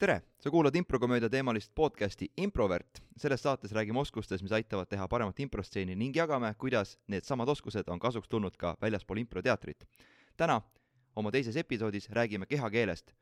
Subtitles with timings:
[0.00, 3.02] tere, sa kuulad improkomöödia teemalist podcasti Improvert.
[3.16, 7.98] selles saates räägime oskustest, mis aitavad teha paremat improstseeni ning jagame, kuidas needsamad oskused on
[7.98, 9.84] kasuks tulnud ka väljaspool improteatrit.
[10.36, 10.62] täna
[11.16, 13.12] oma teises episoodis räägime kehakeelest,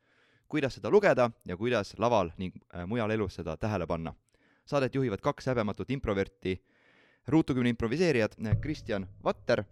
[0.47, 4.13] kuidas seda lugeda ja kuidas laval ning äh, mujal elus seda tähele panna.
[4.65, 6.63] Saadet juhivad kaks häbematut improverti,
[7.27, 9.63] ruutukümne improviseerijad Kristjan Vatter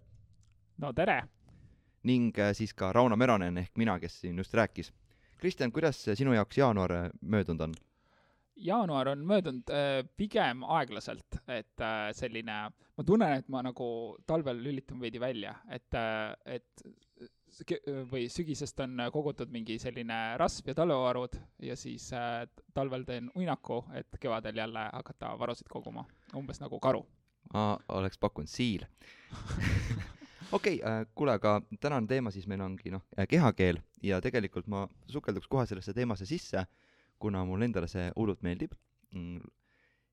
[0.78, 1.22] no tere!
[2.02, 4.92] ning äh, siis ka Rauno Meronen ehk mina, kes siin just rääkis.
[5.38, 7.74] Kristjan, kuidas sinu jaoks jaanuar äh, möödunud on?
[8.58, 12.56] jaanuar on möödunud äh, pigem aeglaselt, et äh, selline,
[12.98, 13.86] ma tunnen, et ma nagu
[14.26, 15.94] talvel lülitun veidi välja, et
[16.44, 16.82] et
[18.10, 22.10] või sügisest on kogutud mingi selline rasv ja talvevarud ja siis
[22.74, 26.04] talvel teen uinaku, et kevadel jälle hakata varusid koguma,
[26.36, 27.06] umbes nagu karu.
[27.54, 28.84] ma oleks pakkunud siil
[30.52, 34.86] okei okay, äh,, kuule, aga tänane teema siis meil ongi noh, kehakeel ja tegelikult ma
[35.06, 36.64] sukelduks kohe sellesse teemasse sisse,
[37.18, 38.74] kuna mulle endale see hullult meeldib.
[39.14, 39.40] Mm,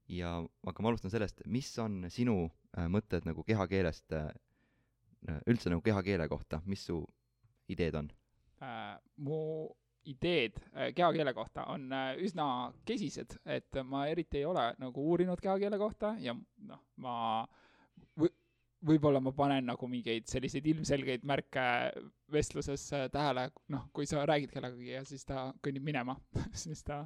[0.09, 0.37] ja
[0.67, 2.45] aga ma alustan sellest, mis on sinu
[2.77, 4.29] äh, mõtted nagu kehakeelest äh,,
[5.49, 7.01] üldse nagu kehakeele kohta, mis su
[7.69, 8.11] ideed on?
[8.61, 9.69] äh, mu
[10.05, 15.41] ideed äh, kehakeele kohta on äh, üsna kesised, et ma eriti ei ole nagu uurinud
[15.41, 17.47] kehakeele kohta ja noh, ma
[18.85, 21.65] võib-olla ma panen nagu mingeid selliseid ilmselgeid märke
[22.31, 26.17] vestluses äh, tähele, noh, kui sa räägid kellegagi ja siis ta kõnnib minema
[26.65, 27.03] siis ta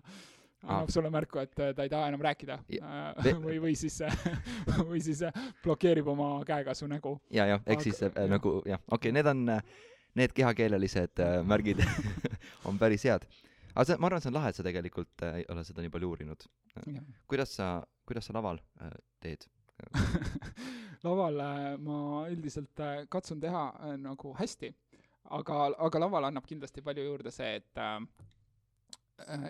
[0.60, 0.92] annab ah.
[0.92, 2.96] sulle märku, et äh, ta ei taha enam rääkida ja,
[3.40, 4.02] või, või siis
[4.90, 5.24] või siis
[5.64, 7.16] blokeerib oma käega su nägu.
[7.32, 9.62] ja, jah, ehk siis äh, nagu jah, okei okay,, need on
[10.18, 11.84] need kehakeelelised äh, märgid
[12.68, 13.28] on päris head.
[13.76, 15.94] aga see, ma arvan, see on lahe, et sa tegelikult äh, ei ole seda nii
[15.94, 16.46] palju uurinud.
[17.30, 17.72] kuidas sa,
[18.08, 19.48] kuidas sa laval äh, teed
[21.04, 24.72] laval äh, ma üldiselt äh, katsun teha äh, nagu hästi,
[25.38, 27.86] aga, aga laval annab kindlasti palju juurde see, et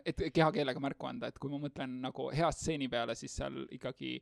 [0.09, 4.15] et kehakeelega märku anda, et kui ma mõtlen nagu hea stseeni peale, siis seal ikkagi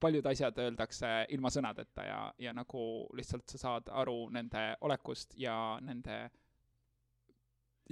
[0.00, 2.80] paljud asjad öeldakse ilma sõnadeta ja, ja nagu
[3.18, 6.16] lihtsalt sa saad aru nende olekust ja nende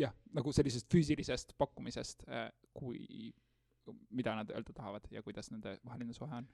[0.01, 2.25] jah, nagu sellisest füüsilisest pakkumisest,
[2.73, 3.29] kui,
[4.17, 6.49] mida nad öelda tahavad ja kuidas nende vaheline suhe on.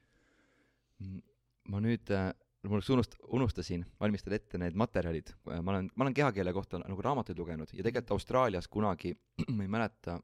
[0.98, 1.22] Mm,
[1.70, 2.30] ma nüüd äh,
[2.66, 7.02] mul oleks unust-, unustasin valmistada ette need materjalid, ma olen, ma olen kehakeele kohta nagu
[7.02, 9.14] raamatuid lugenud ja tegelikult Austraalias kunagi,
[9.56, 10.18] ma ei mäleta,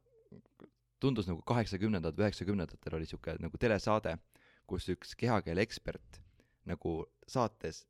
[1.03, 4.17] tundus nagu kaheksakümnendad üheksakümnendatel oli niisugune nagu telesaade,
[4.69, 6.21] kus üks kehakeele ekspert
[6.69, 7.85] nagu saates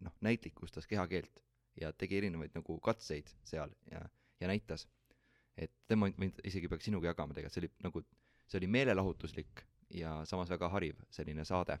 [0.00, 1.42] noh, näitlikustas kehakeelt
[1.80, 4.02] ja tegi erinevaid nagu katseid seal ja,
[4.40, 4.86] ja näitas.
[5.56, 8.02] et tema võin isegi peaks sinuga jagama tegelikult, see oli nagu,
[8.46, 9.62] see oli meelelahutuslik
[9.94, 11.78] ja samas väga hariv selline saade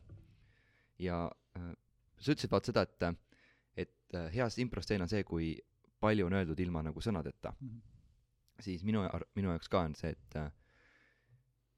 [0.98, 1.26] ja
[1.56, 1.72] äh,
[2.18, 3.06] sa ütlesid vaat seda, et,
[3.76, 5.54] et äh, hea improstseen on see, kui
[6.00, 7.68] palju on öeldud ilma nagu sõnadeta mm.
[7.68, 8.62] -hmm.
[8.62, 10.50] siis minu, minu jaoks ka on see, et äh,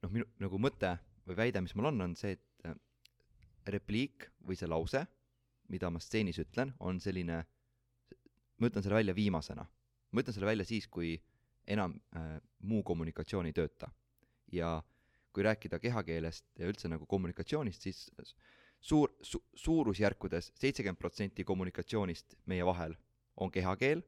[0.02, 0.96] noh, minu nagu mõte
[1.28, 2.76] või väide, mis mul on, on see, et äh,
[3.66, 5.04] repliik või see lause,
[5.68, 7.42] mida ma stseenis ütlen, on selline,
[8.58, 9.66] ma ütlen selle välja viimasena.
[10.10, 11.18] ma ütlen selle välja siis, kui
[11.66, 13.90] enam äh, muu kommunikatsioon ei tööta.
[14.52, 14.82] ja
[15.32, 18.06] kui rääkida kehakeelest ja üldse nagu kommunikatsioonist, siis
[18.80, 22.94] suur su,, suurusjärkudes seitsekümmend protsenti kommunikatsioonist meie vahel
[23.36, 24.02] on kehakeel,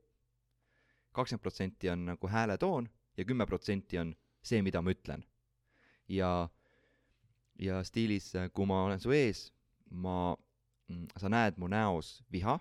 [1.12, 5.25] kakskümmend protsenti on nagu hääletoon ja kümme protsenti on see, mida ma ütlen.
[6.09, 6.48] ja,
[7.59, 9.53] ja stiilis, kui ma olen su ees,
[9.91, 10.36] ma,
[10.88, 12.59] mm, sa näed mu näos viha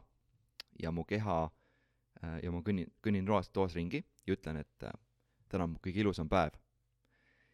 [0.83, 1.43] ja mu keha
[2.23, 4.93] äh, ja ma kõnnin, kõnnin roast toas ringi ja ütlen, et äh,
[5.49, 6.57] täna on kõige ilusam päev,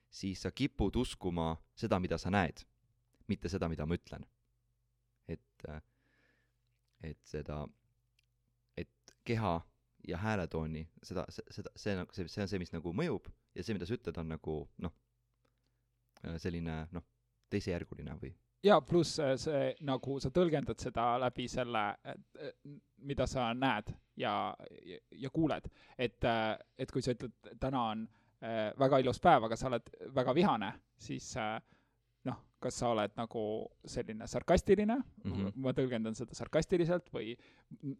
[0.10, 2.66] siis sa kipud uskuma seda, mida sa näed,
[3.28, 4.26] mitte seda, mida ma ütlen
[5.28, 5.66] et,
[7.03, 7.63] et seda,
[8.78, 9.56] et keha
[10.08, 13.75] ja hääletooni, seda, seda, see nagu, see, see on see, mis nagu mõjub ja see,
[13.78, 14.96] mida sa ütled, on nagu noh,
[16.41, 17.06] selline noh,
[17.53, 18.34] teisejärguline või
[18.66, 21.84] jaa, pluss äh, see, nagu sa tõlgendad seda läbi selle,
[23.06, 25.69] mida sa näed ja, ja, ja kuuled.
[25.97, 28.06] et, äh, et kui sa ütled, täna on
[28.41, 31.58] äh, väga ilus päev, aga sa oled väga vihane, siis äh,
[32.66, 33.44] kas sa oled nagu
[33.85, 35.53] selline sarkastiline mm, -hmm.
[35.62, 37.35] ma tõlgendan seda sarkastiliselt, või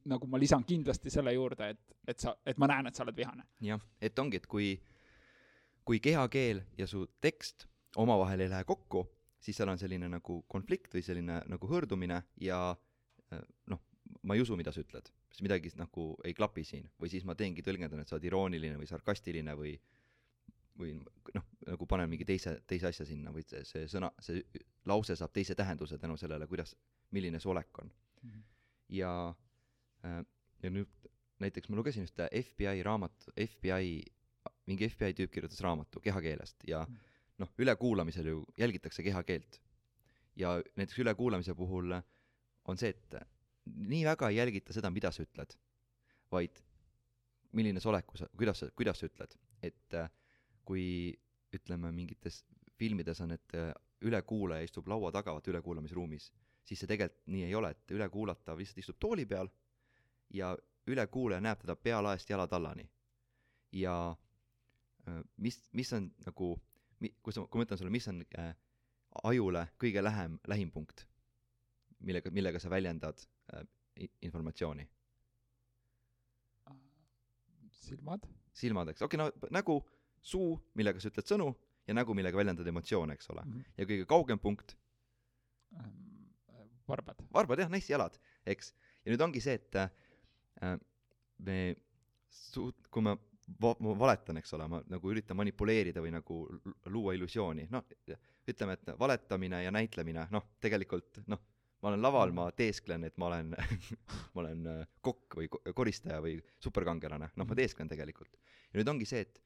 [0.10, 3.18] nagu ma lisan kindlasti selle juurde, et, et sa, et ma näen, et sa oled
[3.18, 3.46] vihane.
[3.62, 4.74] jah, et ongi, et kui,
[5.86, 9.06] kui kehakeel ja su tekst omavahel ei lähe kokku,
[9.40, 13.82] siis seal on selline nagu konflikt või selline nagu hõõrdumine ja äh, noh,
[14.24, 17.36] ma ei usu, mida sa ütled, siis midagi nagu ei klapi siin või siis ma
[17.38, 19.76] teengi, tõlgendan, et sa oled irooniline või sarkastiline või
[20.80, 20.94] või
[21.36, 24.44] noh, nagu panen mingi teise, teise asja sinna või see, see sõna, see
[24.90, 26.76] lause saab teise tähenduse tänu sellele, kuidas,
[27.16, 28.30] milline see olek on mm.
[28.30, 28.44] -hmm.
[28.98, 29.12] ja,
[30.06, 30.22] äh,
[30.64, 34.04] ja nüüd näiteks ma lugesin ühte FBI raamat, FBI
[34.66, 36.98] mingi FBI tüüp kirjutas raamatu kehakeelest ja Mm.
[37.38, 39.62] noh, ülekuulamisel ju jälgitakse kehakeelt.
[40.36, 41.94] ja näiteks ülekuulamise puhul
[42.66, 43.16] on see, et
[43.66, 45.56] nii väga ei jälgita seda, mida sa ütled,
[46.32, 46.60] vaid
[47.52, 50.10] milline sa oled, kui sa, kuidas sa, kuidas sa ütled, et äh,
[50.66, 51.14] kui
[51.56, 52.44] ütleme, mingites
[52.80, 53.72] filmides on, et äh,
[54.06, 56.30] ülekuulaja istub laua taga, vaata ülekuulamisruumis,
[56.66, 59.50] siis see tegelikult nii ei ole, et ülekuulatav lihtsalt istub tooli peal
[60.34, 60.52] ja
[60.88, 62.90] ülekuulaja näeb teda pealaest jalatallani.
[63.72, 64.16] ja
[65.08, 66.56] äh, mis, mis on nagu,
[67.22, 68.54] kui sa, kui ma ütlen sulle, mis on äh,
[69.24, 71.06] ajule kõige lähem, lähim punkt,
[72.00, 73.66] millega, millega sa väljendad äh,
[74.22, 74.88] informatsiooni,
[77.72, 79.80] silmad, silmad, eks, okei okay,, no nägu,
[80.26, 81.52] suu, millega sa ütled sõnu
[81.86, 83.44] ja nägu, millega väljendad emotsioone, eks ole.
[83.78, 84.76] ja kõige kaugem punkt,
[85.76, 86.30] Ähm,
[86.88, 88.14] varbad, varbad jah, nice jalad,
[88.48, 88.70] eks.
[89.04, 90.78] ja nüüd ongi see, et äh,
[91.44, 91.58] me
[92.32, 93.16] suut-, kui ma
[93.60, 97.84] va-, ma valetan, eks ole, ma nagu üritan manipuleerida või nagu lu- luua illusiooni, noh,
[98.48, 101.42] ütleme, et valetamine ja näitlemine, noh, tegelikult noh,
[101.84, 103.52] ma olen laval, ma teesklen, et ma olen
[104.38, 108.38] ma olen äh, kokk või ko- koristaja või superkangelane, noh, ma teesklen tegelikult.
[108.72, 109.42] ja nüüd ongi see, et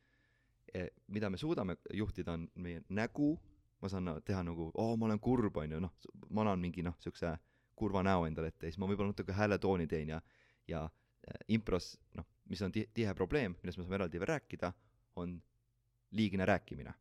[1.08, 3.34] mida me suudame juhtida, on meie nägu,
[3.82, 5.94] ma saan teha nagu, oo, ma olen kurb, on ju, noh,
[6.30, 7.32] ma annan mingi noh, siukse
[7.80, 10.20] kurva näo endale ette ja siis ma võib-olla natuke hääletooni teen ja,
[10.68, 14.74] ja äh, impros, noh, mis on ti-, tihe probleem, millest me saame eraldi veel rääkida,
[15.22, 15.38] on
[16.12, 16.94] liigne rääkimine.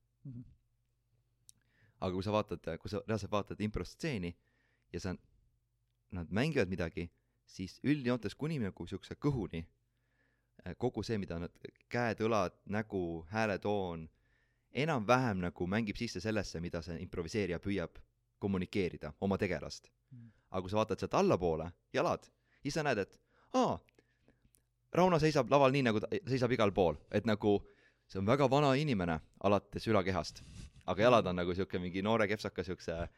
[1.99, 4.31] aga kui sa vaatad, kui sa reaalselt vaatad improstseeni
[4.93, 5.17] ja sa,
[6.15, 7.09] nad mängivad midagi,
[7.49, 9.65] siis üldjoontes kuni nagu siukse kõhuni,
[10.77, 11.55] kogu see, mida nad,
[11.89, 14.09] käed, õlad, nägu, hääletoon,
[14.73, 17.99] enam-vähem nagu mängib sisse sellesse, mida see improviseerija püüab
[18.39, 20.31] kommunikeerida, oma tegelast Mm..
[20.51, 22.23] aga kui sa vaatad sealt allapoole, jalad,
[22.63, 23.19] siis sa näed, et
[23.61, 23.75] aa,
[24.97, 27.59] Rauno seisab laval nii, nagu ta seisab igal pool, et nagu
[28.09, 30.41] see on väga vana inimene alates ülakehast,
[30.89, 33.11] aga jalad on nagu siuke mingi noore kepsaka siukse äh,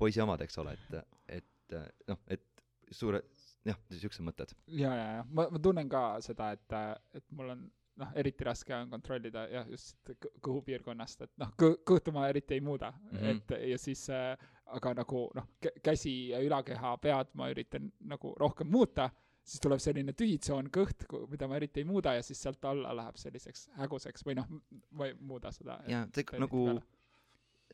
[0.00, 3.20] poisi omad, eks ole, et, et äh, noh, et suure,
[3.64, 4.54] jah, siuksed mõtted.
[4.66, 6.76] ja, ja, ja ma, ma tunnen ka seda, et,
[7.14, 7.64] et mul on
[8.00, 10.14] noh, eriti raske on kontrollida jah, just
[10.44, 13.18] kõhupiirkonnast, et noh, kõ-, kõhtu ma eriti ei muuda mm.
[13.18, 13.30] -hmm.
[13.30, 14.34] et ja siis äh,
[14.74, 15.50] aga nagu noh,
[15.84, 19.10] käsi ja ülakeha, pead ma üritan nagu rohkem muuta,
[19.44, 23.20] siis tuleb selline tühitsoon kõht, mida ma eriti ei muuda ja siis sealt alla läheb
[23.20, 24.50] selliseks häguseks või noh,
[24.90, 25.80] ma ei muuda seda.
[25.88, 26.66] ja see nagu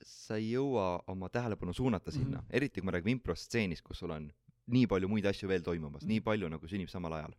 [0.07, 2.45] sa ei jõua oma tähelepanu suunata sinna mm.
[2.45, 2.57] -hmm.
[2.57, 4.31] eriti kui me räägime improstseenist, kus sul on
[4.71, 7.35] nii palju muid asju veel toimumas mm, nii palju nagu sünnib samal ajal.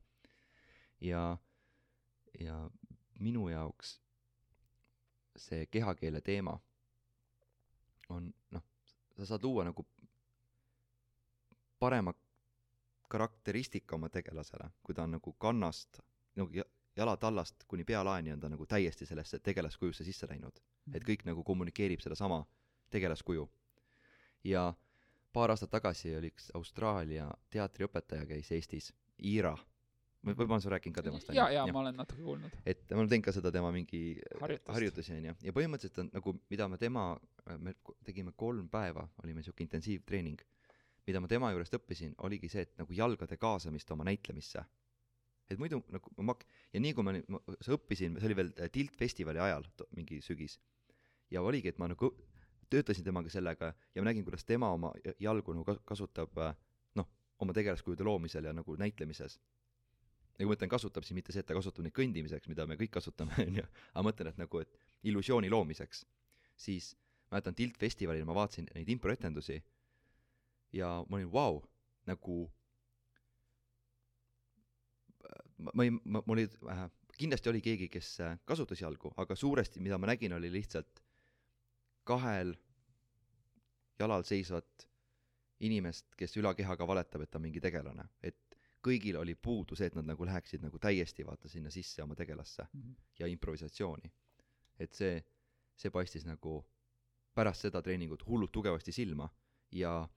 [1.01, 1.37] ja,
[2.39, 2.57] ja
[3.19, 3.99] minu jaoks
[5.37, 6.57] see kehakeele teema
[8.09, 8.63] on noh,
[9.17, 9.85] sa saad luua nagu
[11.79, 12.13] parema
[13.11, 15.99] karakteristika oma tegelasele, kui ta on nagu kannast
[16.35, 20.59] nagu ja- jalatallast kuni pealaeni on ta nagu täiesti sellesse tegelaskujusse sisse läinud.
[20.93, 22.45] et kõik nagu kommunikeerib sedasama
[22.89, 23.49] tegelaskuju.
[24.43, 24.73] ja
[25.33, 28.91] paar aastat tagasi oli üks Austraalia teatriõpetaja käis Eestis,
[29.23, 29.53] Iira,
[30.21, 32.57] või võib-olla olen sa rääkinud ka temast, ja, ja ma olen natuke kuulnud.
[32.65, 34.01] et ma olen teinud ka seda tema mingi
[34.41, 34.69] Harjutust.
[34.75, 37.05] harjutusi onju ja põhimõtteliselt on nagu mida me tema
[37.57, 40.41] me ko- tegime kolm päeva oli meil siuke intensiivtreening.
[41.07, 44.61] Mida ma tema juurest õppisin oligi see et nagu jalgade kaasamist oma näitlemisse.
[45.49, 48.69] Et muidu nagu ma mak- ja nii kui ma, ma õppisin see oli veel äh,
[48.69, 49.65] Tilt festivali ajal
[49.97, 50.59] mingi sügis.
[51.31, 52.11] Ja oligi et ma nagu
[52.71, 56.55] töötasin temaga sellega ja ma nägin kuidas tema oma jalgu nagu kas- kasutab äh,
[56.99, 57.09] noh
[57.43, 59.39] oma tegelaskujude loomisel ja nagu näitlemises.
[60.39, 62.77] Ja kui ma ütlen kasutab siis mitte see et ta kasutab neid kõndimiseks mida me
[62.79, 66.05] kõik kasutame onju aga ma mõtlen et nagu et illusiooni loomiseks.
[66.57, 66.93] Siis
[67.29, 69.59] ma mäletan Tilt festivalil ma vaatasin neid improetendusi
[70.73, 71.61] ja ma olin vau!
[72.09, 72.35] Nagu
[75.61, 76.87] ma, ma ei ma mul oli äh,
[77.17, 81.01] kindlasti oli keegi kes äh, kasutas jalgu aga suuresti mida ma nägin oli lihtsalt
[82.03, 82.55] kahel
[83.99, 84.87] jalal seisvat
[85.61, 88.07] inimest kes ülakehaga valetab et ta on mingi tegelane.
[88.23, 92.17] Et kõigil oli puudu see et nad nagu läheksid nagu täiesti vaata sinna sisse oma
[92.17, 92.65] tegelasse
[93.19, 94.11] ja improvisatsiooni.
[94.79, 95.21] Et see
[95.81, 96.59] see paistis nagu
[97.33, 99.29] pärast seda treeningut hullult tugevasti silma
[99.71, 100.09] ja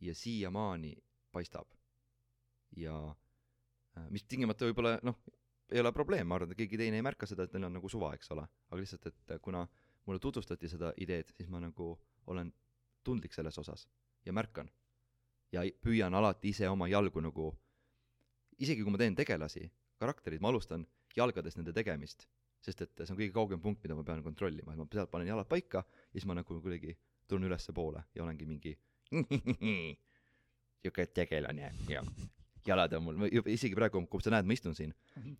[0.00, 0.94] ja siiamaani
[1.32, 1.68] paistab.
[2.76, 2.96] Ja
[3.96, 5.20] äh, mis tingimata võib-olla noh
[5.70, 6.26] ei ole probleem.
[6.28, 8.44] Ma arvan et keegi teine ei märka seda et neil on nagu suva eks ole.
[8.70, 9.66] Aga lihtsalt et äh, kuna
[10.06, 11.92] mulle tutvustati seda ideed siis ma nagu
[12.26, 12.52] olen
[13.04, 13.86] tundlik selles osas
[14.26, 14.70] ja märkan
[15.52, 17.50] ja püüan alati ise oma jalgu nagu
[18.58, 19.66] isegi kui ma teen tegelasi
[20.00, 20.86] karakterid ma alustan
[21.16, 22.26] jalgades nende tegemist
[22.66, 25.28] sest et see on kõige kaugem punkt mida ma pean kontrollima et ma sealt panen
[25.28, 26.96] jalad paika ja siis ma nagu kuidagi
[27.28, 28.74] tulen ülespoole ja olengi mingi
[30.82, 32.02] siuke tegelane ja
[32.66, 35.36] jalad on mul isegi praegu kui sa näed ma istun siin Mhm.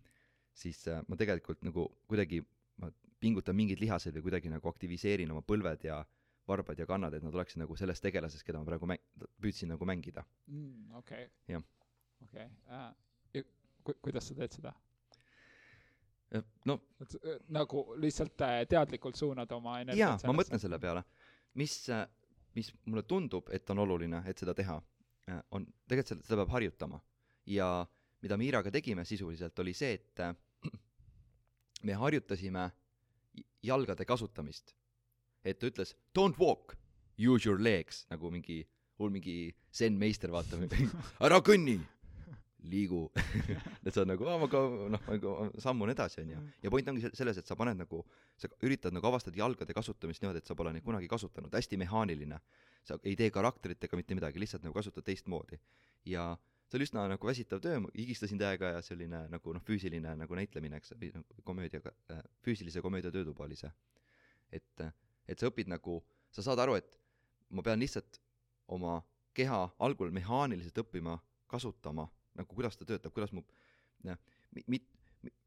[0.57, 2.41] siis äh, ma tegelikult nagu kuidagi
[2.81, 6.01] ma pingutan mingid lihased või kuidagi nagu aktiviseerin oma põlved ja
[6.47, 9.03] varbad ja kannad, et nad oleksid nagu selles tegelases, keda ma praegu mäng-,
[9.43, 10.93] püüdsin nagu mängida mm,.
[11.01, 11.25] okei.
[11.51, 11.63] Jah.
[12.23, 12.91] okei äh,,
[13.33, 13.43] ja
[13.83, 14.73] ku-, kuidas sa teed seda?
[16.31, 20.79] Ja no et äh, nagu lihtsalt äh, teadlikult suunad oma jaa energiat, ma mõtlen selle
[20.83, 21.03] peale,
[21.59, 21.75] mis,
[22.55, 24.75] mis mulle tundub, et on oluline, et seda teha,
[25.51, 26.99] on, tegelikult seda, seda peab harjutama.
[27.47, 27.69] ja
[28.21, 30.33] mida me Iiraga tegime sisuliselt, oli see, et äh,
[31.87, 32.86] me harjutasime j-
[33.63, 34.73] jalgade kasutamist.
[35.47, 36.75] et ta ütles don't walk,
[37.17, 38.65] use your legs, nagu mingi,
[38.99, 40.57] hull mingi zen-meister, vaata,
[41.25, 41.77] ära kõnni,
[42.67, 43.05] liigu.
[43.85, 46.41] et sa oled nagu, aa ma ka noh, ma ka sammun edasi, onju.
[46.65, 48.01] ja point ongi se- selles, et sa paned nagu,
[48.39, 52.41] sa üritad nagu avastada jalgade kasutamist niimoodi, et sa pole neid kunagi kasutanud, hästi mehaaniline.
[52.87, 55.59] sa ei tee karakterit ega mitte midagi, lihtsalt nagu kasutad teistmoodi.
[56.05, 56.33] ja
[56.67, 60.39] see oli üsna nagu väsitav töö, ma higistasin täiega ja selline nagu noh, füüsiline nagu
[60.39, 63.71] näitlemine, eks, või noh, komöödiaga äh,, füüsilise komöödia töötuba oli see.
[64.51, 64.83] et,
[65.27, 66.99] et sa õpid nagu, sa saad aru, et
[67.55, 68.19] ma pean lihtsalt
[68.75, 68.99] oma
[69.37, 73.43] keha algul mehaaniliselt õppima kasutama, nagu kuidas ta töötab, kuidas mu
[74.07, 74.19] noh,
[74.67, 74.89] mit-,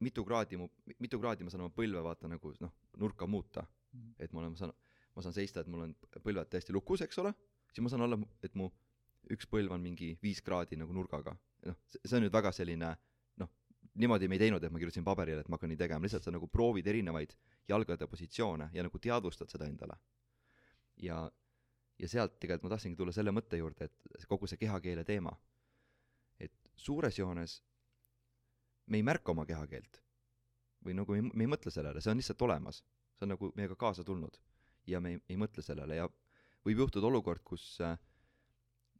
[0.00, 3.66] mitu kraadi mu, mitu kraadi ma saan oma põlve vaata nagu noh, nurka muuta.
[3.90, 4.10] Mhm.
[4.22, 4.72] et ma olen, ma saan,
[5.16, 7.32] ma saan seista, et mul on põlved täiesti lukus, eks ole,
[7.72, 8.68] siis ma saan olla, et mu
[9.34, 11.36] üks põlv on mingi viis kraadi nagu nurgaga.
[11.66, 12.94] noh, see on nüüd väga selline
[13.42, 13.50] noh,
[14.00, 16.34] niimoodi me ei teinud, et ma kirjutasin paberile, et ma hakkan nii tegema, lihtsalt sa
[16.34, 17.34] nagu proovid erinevaid
[17.68, 19.98] jalgade positsioone ja nagu teadvustad seda endale.
[20.96, 21.22] ja,
[21.98, 25.32] ja sealt tegelikult ma tahtsingi tulla selle mõtte juurde, et kogu see kehakeele teema,
[26.40, 27.60] et suures joones
[28.90, 30.00] me ei märka oma kehakeelt.
[30.84, 32.80] Või nagu me ei, me ei mõtle sellele, see on lihtsalt olemas,
[33.16, 34.38] see on nagu meiega kaasa tulnud.
[34.88, 35.98] Ja me ei, ei mõtle sellele.
[35.98, 36.06] Ja
[36.66, 37.98] võib juhtuda olukord, kus äh,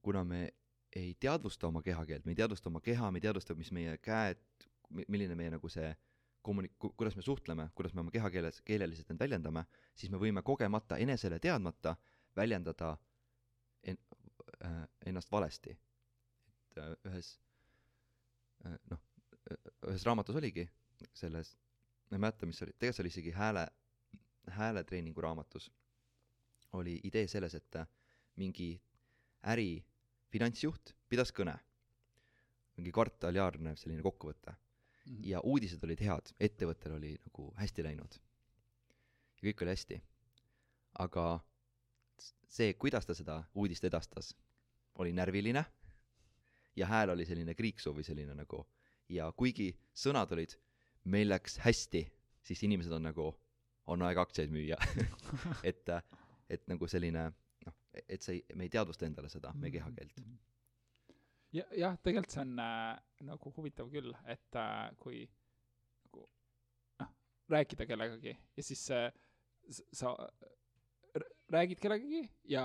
[0.03, 0.49] kuna me
[0.97, 4.41] ei teadvusta oma kehakeelt, me ei teadvusta oma keha, me ei teadvusta, mis meie käed,
[5.09, 5.93] milline meie nagu see
[6.43, 9.65] kommunik-, kuidas me suhtleme, kuidas me oma kehakeeles, keeleliselt end väljendame,
[9.95, 11.95] siis me võime kogemata, enesele teadmata
[12.37, 12.97] väljendada
[13.83, 14.01] en-,
[14.65, 15.77] äh, ennast valesti.
[16.71, 17.33] et äh, ühes
[18.67, 19.01] äh, noh,
[19.91, 20.69] ühes raamatus oligi
[21.15, 21.57] selles,
[22.11, 23.67] ma ei mäleta, mis oli, tegelikult see oli isegi hääle,
[24.51, 25.71] hääletreeningu raamatus,
[26.73, 27.77] oli idee selles, et
[28.37, 28.73] mingi
[29.43, 29.85] äri
[30.31, 31.57] finantsjuht pidas kõne,
[32.77, 34.55] mingi kvartaliaarne selline kokkuvõte
[35.11, 35.25] Mhm.
[35.25, 38.19] ja uudised olid head, ettevõttel oli nagu hästi läinud.
[39.41, 40.01] ja kõik oli hästi.
[40.99, 41.41] aga
[42.49, 44.35] see, kuidas ta seda uudist edastas,
[44.99, 45.65] oli närviline
[46.77, 48.67] ja hääl oli selline kriiksuv või selline nagu
[49.09, 50.57] ja kuigi sõnad olid
[51.05, 53.31] meil läks hästi, siis inimesed on nagu,
[53.87, 54.77] on aeg aktsiaid müüa
[55.71, 55.87] et,
[56.49, 57.33] et nagu selline
[58.09, 60.21] et sa ei, me ei teadvusta endale seda, meie kehakeelt.
[61.53, 65.25] ja jah, tegelikult see on äh, nagu huvitav küll, et äh, kui
[66.07, 66.27] nagu
[67.03, 67.13] noh,
[67.51, 69.11] rääkida kellegagi ja siis äh,
[69.93, 70.15] sa
[71.51, 72.63] räägid kellegagi ja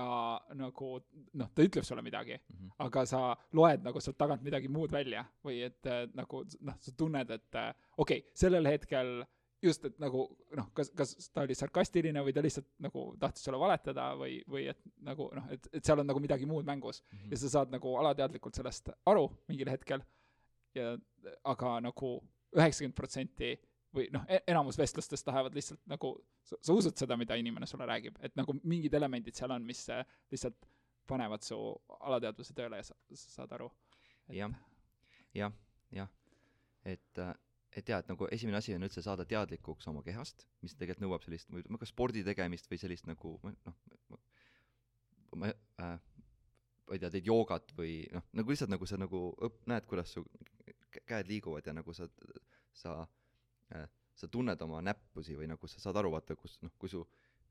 [0.54, 0.90] nagu
[1.34, 2.70] noh, ta ütleb sulle midagi, Mhm.
[2.78, 7.30] aga sa loed nagu sealt tagant midagi muud välja või et nagu noh, sa tunned,
[7.30, 7.58] et
[7.98, 9.24] okei okay,, sellel hetkel
[9.62, 13.60] just, et nagu noh, kas, kas ta oli sarkastiline või ta lihtsalt nagu tahtis sulle
[13.60, 17.02] valetada või, või et nagu noh, et, et seal on nagu midagi muud mängus.
[17.30, 20.04] Ja sa saad nagu alateadlikult sellest aru mingil hetkel.
[20.76, 20.92] Ja
[21.48, 22.18] aga nagu
[22.56, 23.54] üheksakümmend protsenti
[23.96, 26.12] või noh, enamus vestlustest lähevad lihtsalt nagu,
[26.44, 30.04] sa usud seda, mida inimene sulle räägib, et nagu mingid elemendid seal on, mis äh,
[30.32, 30.68] lihtsalt
[31.08, 31.56] panevad su
[32.00, 33.70] alateadvuse tööle ja sa, sa saad aru.
[34.34, 34.52] jah,
[35.34, 35.54] jah,
[35.94, 36.10] jah,
[36.84, 37.22] et,
[37.76, 41.24] et jaa, et nagu esimene asi on üldse saada teadlikuks oma kehast, mis tegelikult nõuab
[41.26, 44.20] sellist või ütleme, kas spordi tegemist või sellist nagu ma- noh,
[45.36, 45.98] ma äh,
[46.86, 50.14] ma ei tea, teed joogat või noh, nagu lihtsalt nagu sa nagu õp-, näed, kuidas
[50.16, 50.22] su
[50.94, 52.08] kä- käed liiguvad ja nagu sa,
[52.72, 52.96] sa
[53.74, 57.02] äh, sa tunned oma näppusi või nagu sa saad aru, vaata, kus noh, kui su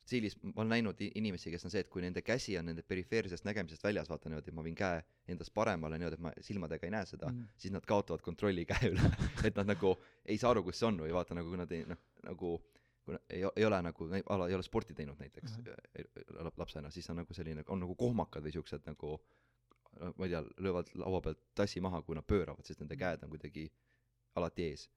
[0.06, 3.48] stiilis, ma olen näinud inimesi, kes on see, et kui nende käsi on nende perifeersest
[3.48, 5.02] nägemisest väljas, vaata niimoodi, et ma viin käe
[5.34, 8.92] endast paremale niimoodi, et ma silmadega ei näe seda mm., siis nad kaotavad kontrolli käe
[8.94, 9.10] üle
[9.48, 9.96] et nad nagu
[10.26, 12.52] ei saa aru, kus see on või vaata nagu kui nad ei noh, nagu
[13.06, 16.54] kui ei, ei ole nagu, ei ole sporti teinud näiteks uh-huh.
[16.58, 19.18] lapsena, siis on nagu selline, on nagu kohmakad või siuksed nagu
[20.18, 23.32] ma ei tea, löövad laua pealt tassi maha, kui nad pööravad, sest nende käed on
[23.32, 23.70] kuidagi
[24.36, 24.90] alati ees.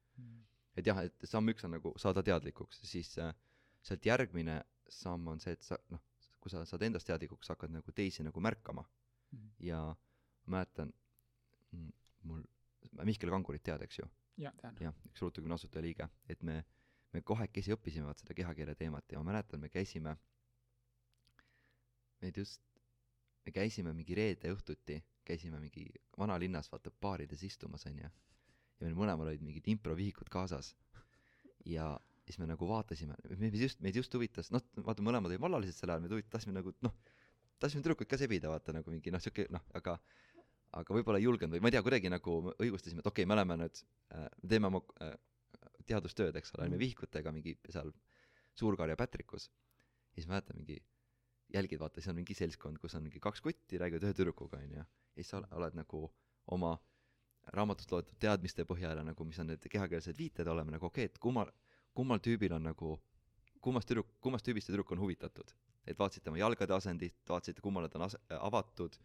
[0.78, 3.34] et jah, et samm üks on nagu saada teadlikuks, siis äh,
[3.82, 6.02] sealt järgmine samm on see, et sa noh,
[6.40, 8.85] kui sa saad endast teadlikuks, hakkad nagu teisi nagu märkama.
[9.28, 9.49] Mhm.
[9.61, 9.78] ja
[10.47, 10.92] ma mäletan
[11.73, 11.90] mm,
[12.25, 12.42] mul
[13.04, 14.07] Mihkel Kangurit tead, eks ju,
[14.80, 16.62] jah, üks ruutugümna asutajaliige, et me,
[17.12, 20.14] me kahekesi õppisime vaat seda kehakeele teemat ja ma mäletan, me käisime,
[22.23, 22.62] meid just,
[23.45, 25.85] me käisime mingi reede õhtuti, käisime mingi
[26.18, 28.09] vanalinnas vaata baarides istumas onju.
[28.78, 30.73] Ja meil mõlemal olid mingid improvihikud kaasas.
[31.66, 35.78] Ja siis me nagu vaatasime, meid just, meid just huvitas, noh, vaata mõlemad olid vallalised
[35.80, 36.92] sel ajal, meid huvitas, tahtsime nagu noh,
[37.58, 39.97] tahtsime tüdrukuid ka sebida, vaata nagu mingi noh, siuke noh, aga
[40.78, 43.38] aga võib-olla ei julgenud või ma ei tea, kuidagi nagu õigustasime, et okei okay,, me
[43.38, 43.78] oleme nüüd
[44.12, 45.14] äh,, teeme oma äh,
[45.88, 46.82] teadustööd, eks ole, olime Mhm.
[46.85, 47.88] vihikutega mingi seal
[48.58, 49.49] Suur-Karja Pätrikus.
[50.14, 50.76] siis ma mäletan mingi,
[51.54, 54.76] jälgid, vaata, siis on mingi seltskond, kus on mingi kaks kutti, räägivad ühe tüdrukuga, onju.
[54.76, 56.02] ja siis sa ole- oled nagu
[56.52, 56.75] oma
[57.54, 61.14] raamatust loetud teadmiste põhjal ja nagu, mis on need kehakeelsed viited, oleme nagu okei okay,,
[61.14, 61.49] et kummal,
[61.98, 62.94] kummal tüübil on nagu,
[63.64, 65.54] kummast tüdruk, kummast tüübist see tüdruk on huvitatud.
[65.88, 68.98] et vaatasid tema jalgade asendit, vaatasid, kummale ta on as-, avatud,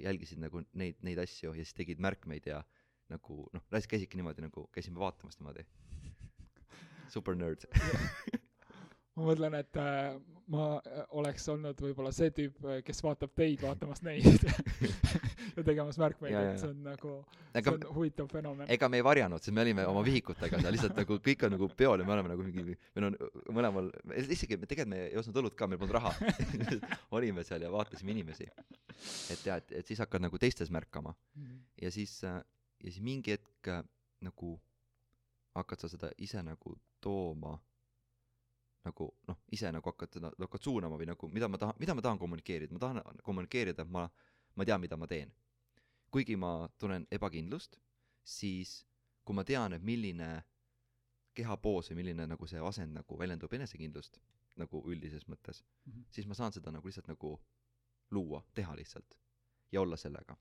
[0.00, 2.62] jälgisid nagu neid, neid asju ja siis tegid märkmeid ja
[3.12, 5.66] nagu noh, käisidki niimoodi nagu, käisime vaatamas niimoodi.
[7.12, 7.68] super nerd
[9.14, 10.16] ma mõtlen, et äh,
[10.50, 14.48] ma äh, oleks olnud võib-olla see tüüp, kes vaatab teid vaatamas neid
[15.56, 17.14] ja tegemas märkmeid, et see on nagu,
[17.54, 18.68] see on huvitav fenomen.
[18.76, 21.68] ega me ei varjanud, sest me olime oma vihikutega seal lihtsalt nagu kõik on nagu
[21.82, 23.18] peol ja me oleme nagu mingi, meil on
[23.58, 23.90] mõlemal,
[24.24, 26.14] isegi tegelikult me ei ostnud õlut ka, meil polnud raha.
[27.16, 28.48] olime seal ja vaatasime inimesi.
[29.32, 31.14] et ja, et, et siis hakkad nagu teistes märkama
[31.82, 32.40] ja siis, ja
[32.84, 33.82] siis mingi hetk äh,
[34.24, 34.56] nagu
[35.54, 37.54] hakkad sa seda ise nagu tooma
[38.84, 42.04] nagu noh, ise nagu hakkad seda, hakkad suunama või nagu mida ma tahan, mida ma
[42.04, 44.04] tahan kommunikeerida, ma tahan kommunikeerida, et ma,
[44.54, 45.32] ma tean, mida ma teen.
[46.10, 47.80] kuigi ma tunnen ebakindlust,
[48.22, 48.84] siis
[49.24, 50.44] kui ma tean, et milline
[51.34, 54.20] kehapoos või milline nagu see asend nagu väljendub enesekindlust
[54.60, 55.92] nagu üldises mõttes mm.
[55.92, 56.04] -hmm.
[56.10, 57.34] siis ma saan seda nagu lihtsalt nagu
[58.10, 59.18] luua, teha lihtsalt
[59.72, 60.36] ja olla sellega.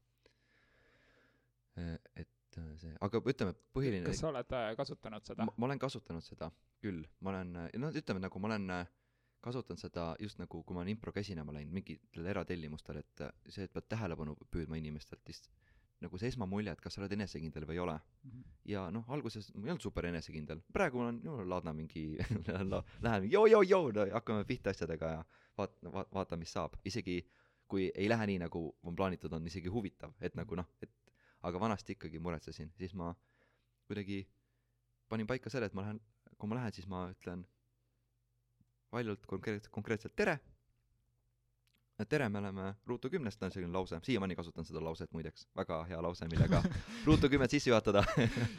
[2.15, 5.53] et äh, see, aga ütleme, põhiline kas sa oled äh, kasutanud seda ma?
[5.57, 6.51] ma olen kasutanud seda
[6.83, 8.91] küll, ma olen, no ütleme nagu ma olen äh,
[9.43, 13.73] kasutanud seda just nagu, kui ma olen impro käsinema läinud mingitel eratellimustel, et see, et
[13.73, 15.43] pead tähelepanu püüdma inimestelt, siis
[16.03, 17.95] nagu see esmamulje, et kas sa oled enesekindel või ei ole.
[18.67, 22.05] ja noh, alguses ma ei olnud super enesekindel, praegu ma olen no, laadna mingi
[23.05, 25.23] lähen joo-joo-joo, hakkame pihta asjadega ja
[25.59, 27.21] vaat- va,, vaata, mis saab, isegi
[27.67, 30.91] kui ei lähe nii, nagu on plaanitud, on isegi huvitav, et nagu noh, et
[31.47, 33.13] aga vanasti ikkagi muretsesin, siis ma
[33.87, 34.23] kuidagi
[35.09, 35.99] panin paika selle, et ma lähen,
[36.37, 37.45] kui ma lähen, siis ma ütlen
[38.93, 40.39] valjult konkreetselt, konkreetselt tere.
[42.09, 46.01] tere, me oleme Ruutu kümnest, on selline lause, siiamaani kasutan seda lauset muideks, väga hea
[46.03, 46.59] lause, millega
[47.07, 48.03] Ruutu kümmet sisse juhatada.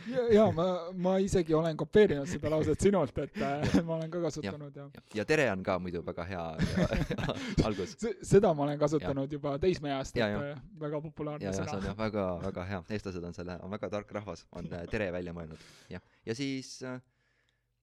[0.09, 0.65] ja, ja ma,
[1.07, 5.03] ma isegi olen kopeerinud seda lauset sinult, et äh, ma olen ka kasutanud ja, ja.
[5.21, 6.45] ja tere on ka muidu väga hea,
[7.69, 7.97] algus.
[8.23, 9.37] seda ma olen kasutanud ja.
[9.37, 11.91] juba teismeeast, et äh, väga populaarne ja, ja see sõna on.
[11.91, 15.37] jah väga, väga hea, eestlased on selle, on väga tark rahvas, on äh, tere välja
[15.37, 16.79] mõelnud, jah, ja siis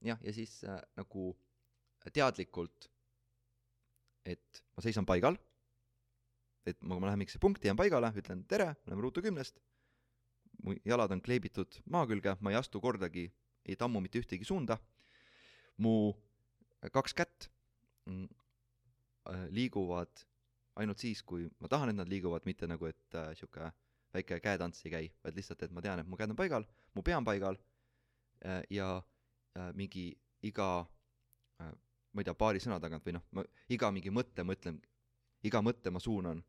[0.01, 1.35] jah, ja siis äh, nagu
[2.09, 2.89] teadlikult,
[4.25, 5.37] et ma seisan paigal,
[6.65, 9.61] et ma, ma lähen mingisse punkti, jään paigale, ütlen tere, me oleme Ruutu kümnest,
[10.63, 13.27] mu jalad on kleebitud maa külge, ma ei astu kordagi,
[13.65, 14.77] ei tammu mitte ühtegi suunda,
[15.81, 16.13] mu
[16.93, 17.49] kaks kätt
[18.09, 18.27] mm,
[19.29, 20.25] äh, liiguvad
[20.81, 23.71] ainult siis, kui ma tahan, et nad liiguvad, mitte nagu, et äh, sihuke
[24.13, 27.03] väike käetants ei käi, vaid lihtsalt, et ma tean, et mu käed on paigal, mu
[27.05, 27.57] pea on paigal
[28.45, 28.89] äh, ja
[29.57, 30.11] äh, mingi
[30.47, 30.69] iga
[31.61, 31.71] äh,
[32.11, 34.79] ma ei tea, paari sõna tagant või noh, ma iga mingi mõtte mõtlen,
[35.47, 36.41] iga mõtte ma suunan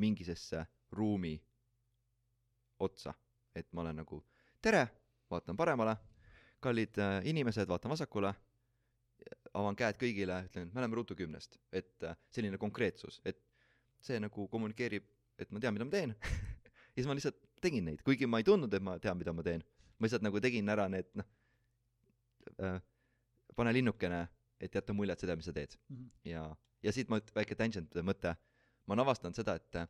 [0.00, 0.64] mingisesse
[0.96, 1.34] ruumi
[2.80, 3.12] otsa,
[3.54, 4.22] et ma olen nagu
[4.62, 4.86] tere,
[5.30, 5.96] vaatan paremale,
[6.60, 8.32] kallid äh, inimesed, vaatan vasakule,
[9.54, 13.40] avan käed kõigile, ütlen, me oleme Ruutu kümnest, et äh, selline konkreetsus, et
[14.00, 15.04] see nagu kommunikeerib,
[15.40, 16.16] et ma tean, mida ma teen.
[16.90, 19.44] Ja siis ma lihtsalt tegin neid, kuigi ma ei tundnud, et ma tean, mida ma
[19.46, 19.62] teen.
[19.96, 21.28] ma lihtsalt nagu tegin ära need noh
[22.58, 22.80] äh,,
[23.56, 24.24] pane linnukene,
[24.60, 25.76] et jätta mulje, et sa tead, mis sa teed.
[25.88, 26.10] Mhm.
[26.24, 26.44] ja,
[26.82, 28.34] ja siit ma väike tangent mõte,
[28.86, 29.88] ma olen avastanud seda, et äh,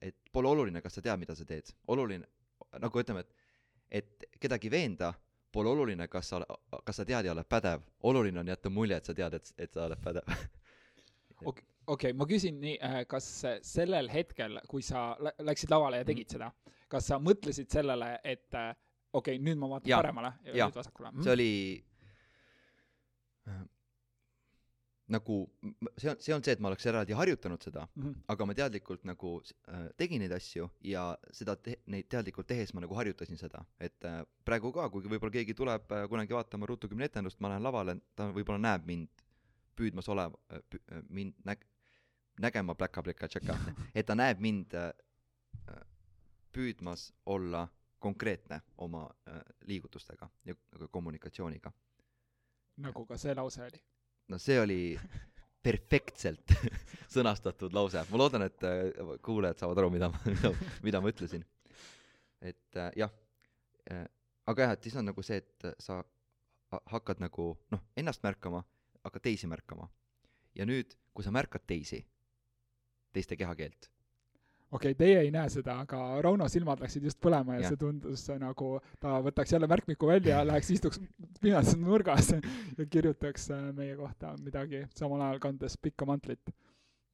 [0.00, 2.26] et pole oluline, kas sa tead, mida sa teed, oluline,
[2.80, 3.38] nagu ütleme, et
[3.92, 5.12] et kedagi veenda,
[5.52, 6.40] pole oluline, kas sa,
[6.84, 9.74] kas sa tead ja oled pädev, oluline on jätta mulje, et sa tead, et, et
[9.76, 10.30] sa oled pädev.
[11.44, 12.78] okei okay,, ma küsin nii,
[13.10, 16.48] kas äh, sellel hetkel, kui sa lä- läksid lavale ja tegid seda,
[16.88, 18.72] kas sa mõtlesid sellele, et äh,
[19.12, 20.00] okei okay,, nüüd ma vaatan Jaa.
[20.00, 20.70] paremale ja, Jaa.
[20.70, 21.12] nüüd vasakule?
[21.20, 21.91] see oli äh,
[25.12, 25.36] nagu,
[25.98, 28.12] see on, see on see, et ma oleks eraldi harjutanud seda, Mhm.
[28.32, 29.32] aga ma teadlikult nagu
[29.68, 34.04] äh, tegin neid asju ja seda te-, neid teadlikult tehes ma nagu harjutasin seda, et
[34.08, 37.62] äh, praegu ka, kuigi võib-olla keegi tuleb äh, kunagi vaatama Ruutu kümne etendust, ma lähen
[37.66, 39.24] lavale, ta võib-olla näeb mind
[39.76, 40.38] püüdmas olev-,
[41.08, 41.66] mind näg-,
[42.40, 43.58] nägema pläka-pleka-tšeka,
[43.98, 44.92] et ta näeb mind äh,
[45.68, 45.84] äh,
[46.52, 47.66] püüdmas olla
[48.02, 51.72] konkreetne oma äh, liigutustega ja ka kommunikatsiooniga.
[52.76, 53.80] Nagu ka see lause oli.
[54.28, 54.80] no see oli
[55.62, 56.54] perfektselt
[57.14, 58.88] sõnastatud lause, ma loodan, et äh,
[59.22, 60.20] kuulajad saavad aru, mida ma,
[60.86, 61.44] mida, ma ütlesin.
[62.40, 63.12] et äh, jah
[63.92, 64.06] äh,,
[64.46, 66.00] aga jah, et siis on nagu see, et sa
[66.72, 68.64] ha- hakkad nagu noh, ennast märkama,
[69.04, 69.88] hakkad teisi märkama.
[70.54, 72.00] ja nüüd, kui sa märkad teisi,
[73.12, 73.90] teiste kehakeelt,
[74.72, 77.80] okei okay,, teie ei näe seda, aga Rauno silmad läksid just põlema ja, ja see
[77.80, 81.00] tundus nagu ta võtaks jälle märkmiku välja, läheks istuks
[81.40, 82.32] pimedas nurgas
[82.78, 86.54] ja kirjutaks äh, meie kohta midagi, samal ajal kandes pikka mantlit.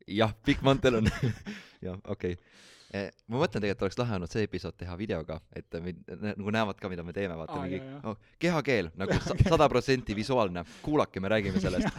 [0.06, 1.10] jah, pikk mantel on
[1.86, 3.10] jah, okei okay..
[3.26, 6.92] ma mõtlen tegelikult oleks lahe olnud see episood teha videoga, et mind nagu näevad ka,
[6.92, 11.34] mida me teeme, vaata Aa, mingi oh, kehakeel nagu sa- sada protsenti visuaalne, kuulake, me
[11.34, 11.90] räägime sellest.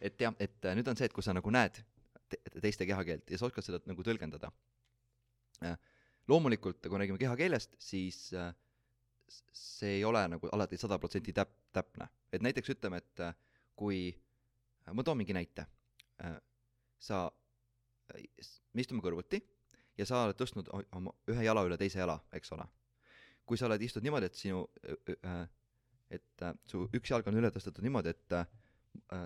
[0.00, 1.84] et jah, et äh, nüüd on see, et kui sa nagu näed
[2.60, 4.52] teiste kehakeelt ja sa oskad seda nagu tõlgendada.
[6.28, 8.54] loomulikult, kui me räägime kehakeelest, siis äh,
[9.52, 12.08] see ei ole nagu alati sada protsenti täp-, täpne.
[12.32, 13.34] et näiteks ütleme, et äh,
[13.76, 14.10] kui,
[14.92, 15.66] ma toon mingi näite.
[17.00, 17.30] sa,
[18.74, 19.38] me istume kõrvuti
[19.96, 22.66] ja sa oled tõstnud oma ühe jala üle teise jala, eks ole.
[23.46, 24.66] kui sa oled, istud niimoodi, et sinu,
[26.10, 28.44] et äh, su üks jalg on üle tõstetud niimoodi, et äh,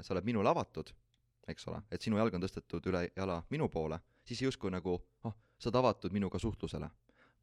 [0.00, 0.92] sa oled minule avatud,
[1.48, 5.34] eks ole, et sinu jalg on tõstetud üle jala minu poole, siis justkui nagu, oh,
[5.58, 6.90] sa oled avatud minuga suhtlusele.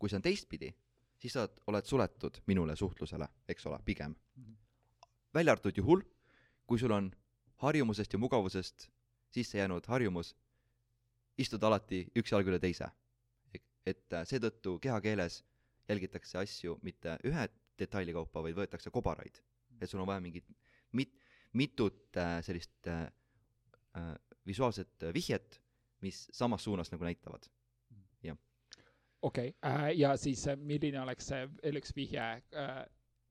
[0.02, 0.72] kui see on teistpidi,
[1.22, 4.16] siis sa oled, suletud minule suhtlusele, eks ole, pigem.
[5.34, 6.02] välja arvatud juhul,
[6.66, 7.12] kui sul on
[7.62, 8.90] harjumusest ja mugavusest
[9.32, 10.36] sisse jäänud harjumus
[11.38, 12.90] istuda alati üks jalg üle teise.
[13.86, 15.44] et seetõttu kehakeeles
[15.90, 17.48] jälgitakse asju mitte ühe
[17.80, 19.42] detaili kaupa, vaid võetakse kobaraid.
[19.82, 20.46] et sul on vaja mingit
[20.94, 21.18] mit-,
[21.54, 23.08] mitut äh, sellist äh,
[23.98, 24.14] äh,
[24.48, 25.62] visuaalset äh, vihjet,
[26.02, 27.46] mis samas suunas nagu näitavad.
[29.22, 32.26] okei okay., ja siis äh, milline oleks see veel üks vihje,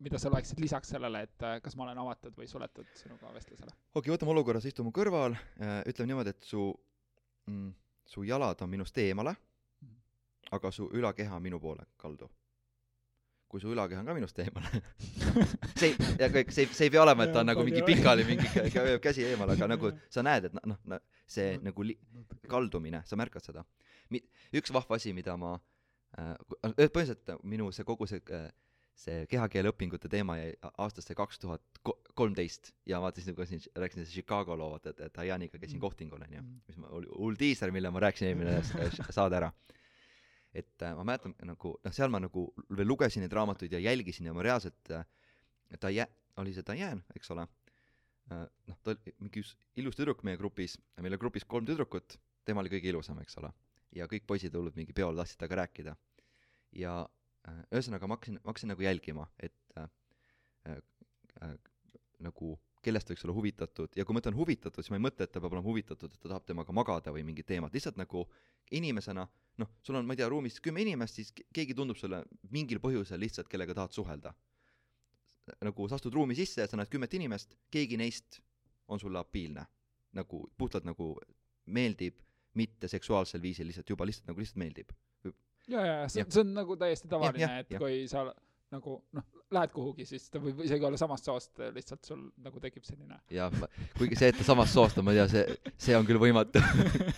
[0.01, 3.73] mida sa loeksid lisaks sellele, et äh, kas ma olen avatud või suletud sinuga vestlusele?
[3.73, 6.67] okei okay,, võtame olukorra, sa istud mu kõrval äh,, ütleme niimoodi, et su
[7.51, 7.73] mm,,
[8.09, 9.35] su jalad on minust eemale,
[10.57, 12.31] aga su ülakeha on minu poole kaldu.
[13.51, 14.81] Kui su ülakeha on ka minust eemale
[15.81, 18.25] see ei, ja kõik, see see ei pea olema, et ta on nagu mingi pikali
[18.29, 21.99] mingi kä- kä- käsi eemal, aga nagu sa näed, et noh no,, see nagu li-,
[22.51, 23.65] kaldumine, sa märkad seda.
[24.15, 24.23] Mi-,
[24.59, 25.57] üks vahva asi, mida ma
[26.19, 28.49] äh,, põhimõtteliselt minu see kogu see äh,
[29.01, 30.51] see kehakeele õpingute teema jäi
[30.83, 31.63] aastasse kaks tuhat
[32.19, 35.85] kolmteist ja vaatasin, nagu siin rääkisin see Chicago loo, vaata, et, Diane'iga käisin Mm.
[35.87, 38.59] kohtingul onju Mm., mis ma, hull diiser, mille ma rääkisin eelmine
[39.17, 39.49] saade ära.
[40.55, 44.27] Et äh, ma mäletan nagu noh, seal ma nagu veel lugesin neid raamatuid ja jälgisin
[44.31, 45.05] ja ma reaalselt äh,
[45.71, 46.09] Dia-,
[46.43, 49.45] oli see Diane, eks ole äh,, noh, ta oli mingi
[49.79, 53.53] ilus tüdruk meie grupis, meil oli grupis kolm tüdrukut, tema oli kõige ilusam, eks ole.
[53.95, 55.97] ja kõik poisid hullud mingi peol tahtsid temaga rääkida.
[56.79, 56.99] ja
[57.49, 59.89] ühesõnaga ma hakkasin, ma hakkasin nagu jälgima, et äh,
[60.69, 61.55] äh,
[62.21, 65.33] nagu kellest võiks olla huvitatud ja kui ma ütlen huvitatud, siis ma ei mõtle, et
[65.33, 68.25] ta peab olema huvitatud, et ta tahab temaga magada või mingit teemat, lihtsalt nagu
[68.73, 69.27] inimesena,
[69.61, 72.81] noh, sul on, ma ei tea, ruumis kümme inimest, siis ke- keegi tundub sulle mingil
[72.81, 74.35] põhjusel lihtsalt, kellega tahad suhelda.
[75.67, 78.41] nagu sa astud ruumi sisse ja sa näed kümmet inimest, keegi neist
[78.89, 79.67] on sulle apiilne.
[80.13, 81.13] nagu puhtalt nagu
[81.67, 82.17] meeldib,
[82.55, 84.91] mitte seksuaalsel viisil, lihtsalt juba lihtsalt nagu lihtsalt meeldib.
[85.69, 87.79] ja, ja see Jah., see on nagu täiesti tavaline et jah.
[87.79, 88.25] kui sa
[88.71, 92.85] nagu noh, lähed kuhugi, siis ta võib isegi olla samast soost, lihtsalt sul nagu tekib
[92.87, 95.97] selline ja ma- kuigi see, et ta samast soost on, ma ei tea, see, see
[95.99, 96.63] on küll võimatu.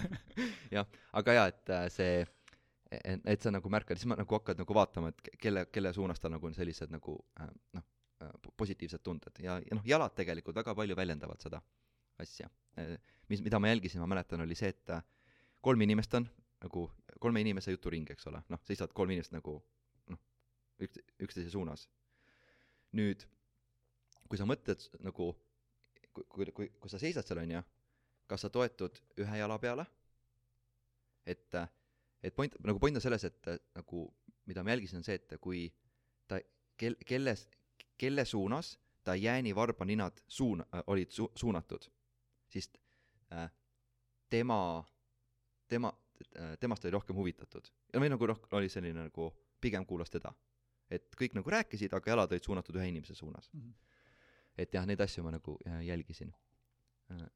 [0.76, 0.86] jah,
[1.20, 2.22] aga jaa, et äh, see,
[2.92, 6.20] et sa nagu märkad, siis ma nagu hakkad nagu vaatama, et ke- kelle, kelle suunas
[6.20, 7.84] tal nagu on sellised nagu äh, noh,
[8.56, 11.58] positiivsed tunded ja, ja noh, jalad tegelikult väga palju väljendavad seda
[12.22, 12.46] asja.
[13.28, 15.02] mis, mida ma jälgisin, ma mäletan, oli see, et äh,
[15.60, 16.28] kolm inimest on
[16.62, 16.84] nagu
[17.20, 19.56] kolme inimese juturing, eks ole, noh, seisavad kolm inimest nagu
[20.80, 21.88] üks, üksteise suunas.
[22.92, 23.24] nüüd,
[24.28, 25.32] kui sa mõtled nagu
[26.12, 27.62] kui, kui, kui, kui sa seisad seal, onju,
[28.28, 29.86] kas sa toetud ühe jala peale,
[31.26, 31.56] et,
[32.22, 34.06] et point, nagu point on selles, et nagu
[34.46, 35.66] mida ma jälgisin, on see, et kui
[36.28, 36.40] ta,
[36.76, 37.46] kel-, kelles,
[37.98, 41.88] kelle suunas Diane'i varbaninad suun- äh,, olid su-, suunatud,
[42.48, 42.70] siis
[43.32, 43.50] äh,
[44.30, 44.84] tema,
[45.68, 45.92] tema
[46.36, 47.70] äh,, temast oli rohkem huvitatud.
[47.96, 50.32] või nagu rohkem oli selline nagu, pigem kuulas teda.
[50.92, 53.50] Et kõik nagu rääkisid, aga jalad olid suunatud ühe inimese suunas.
[54.58, 56.32] et jah, neid asju ma nagu äh, jälgisin.
[57.08, 57.28] jah,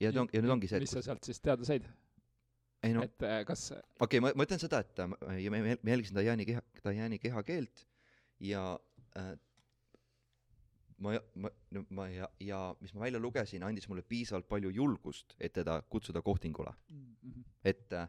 [0.00, 1.86] ja on, ja nüüd ongi see, mis sa sealt siis teada said,
[2.84, 5.52] ei no et äh, kas okei okay,, ma, ma ütlen seda, et äh, ma- ja
[5.52, 7.86] me, me jälgisin Diane'i keha, Diane'i kehakeelt
[8.44, 8.64] ja
[9.18, 9.34] äh,
[10.98, 11.50] ma, ma,
[11.90, 16.22] ma ja, ja mis ma välja lugesin, andis mulle piisavalt palju julgust, et teda kutsuda
[16.22, 16.72] kohtingule.
[17.64, 18.08] et äh,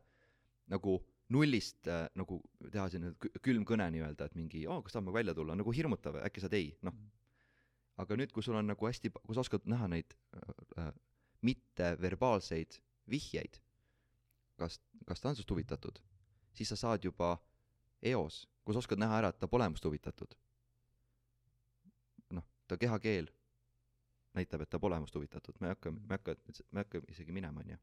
[0.67, 0.99] nagu
[1.33, 2.39] nullist äh, nagu
[2.71, 6.19] teha selline kü- külm kõne nii-öelda, et mingi, oo, kas nagu välja tulla, nagu hirmutav,
[6.25, 6.95] äkki saad ei, noh.
[8.01, 10.51] aga nüüd, kui sul on nagu hästi, kui sa oskad näha neid äh,
[10.83, 10.91] äh,
[11.45, 13.59] mitteverbaalseid vihjeid,
[14.61, 16.01] kas, kas ta on sinust huvitatud,
[16.55, 17.35] siis sa saad juba
[18.05, 20.37] eos, kui sa oskad näha ära, et ta pole minust huvitatud.
[22.35, 23.29] noh, ta kehakeel
[24.35, 26.35] näitab, et ta pole must huvitatud, ma ei hakka, ma ei hakka,
[26.71, 27.77] ma ei hakka isegi minema, onju.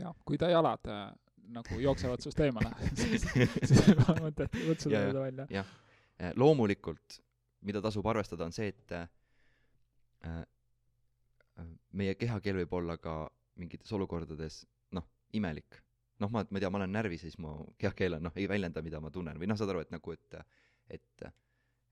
[0.00, 1.06] jah, kui ta jalad äh,
[1.52, 5.64] nagu jooksevad sinust eemale siis, siis ei ole mõtet kutsuda teda välja.
[6.18, 7.20] Eh, loomulikult,
[7.66, 9.08] mida tasub arvestada, on see, et äh,
[10.28, 10.42] äh,
[11.92, 13.16] meie kehakeel võib olla ka
[13.58, 14.62] mingites olukordades
[14.94, 15.80] noh, imelik.
[16.22, 18.46] noh, ma, ma ei tea, ma olen närvis ja siis mu kehakeel on noh, ei
[18.48, 19.38] väljenda, mida ma tunnen.
[19.40, 20.38] Või noh, saad aru, et nagu, et
[20.94, 21.26] et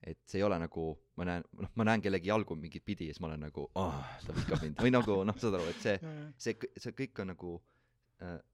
[0.03, 0.89] et see ei ole nagu,
[1.19, 4.35] ma näen, noh, ma näen kellegi jalgu mingit pidi ja siis ma olen nagu, ta
[4.35, 4.79] viskab mind.
[4.83, 7.82] Või nagu noh, saad aru, et see, see, see kõik on nagu äh,,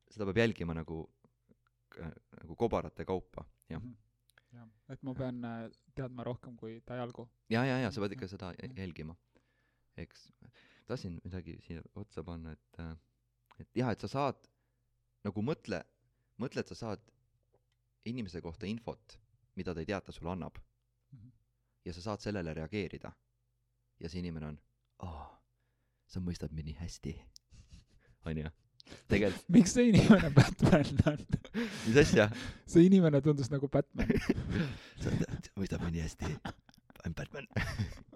[0.09, 1.01] seda peab jälgima nagu
[2.01, 3.81] äh, nagu kobarate kaupa, jah.
[4.53, 7.27] jah, et ma pean äh, teadma rohkem kui ta jalgu.
[7.49, 9.15] ja, ja, ja sa pead ikka seda jä- jälgima.
[9.97, 10.31] eks,
[10.87, 12.79] tahtsin midagi siia otsa panna, et,
[13.59, 14.47] et jah, et sa saad
[15.27, 15.83] nagu mõtle,
[16.39, 17.01] mõtle, et sa saad
[18.07, 19.17] inimese kohta infot,
[19.59, 20.57] mida ta ei teata sulle annab
[21.11, 21.29] Mhm.
[21.85, 23.11] ja sa saad sellele reageerida.
[23.99, 24.57] ja see inimene on,
[25.03, 25.23] aa,
[26.07, 27.11] sa mõistad mind nii hästi.
[28.29, 28.49] onju,
[29.09, 31.21] tegelikult, miks see inimene Batman on?
[31.87, 32.29] mis asja?
[32.69, 34.11] see inimene tundus nagu Batman.
[35.59, 36.31] mõistad mind nii hästi.
[36.99, 37.47] I m Batman.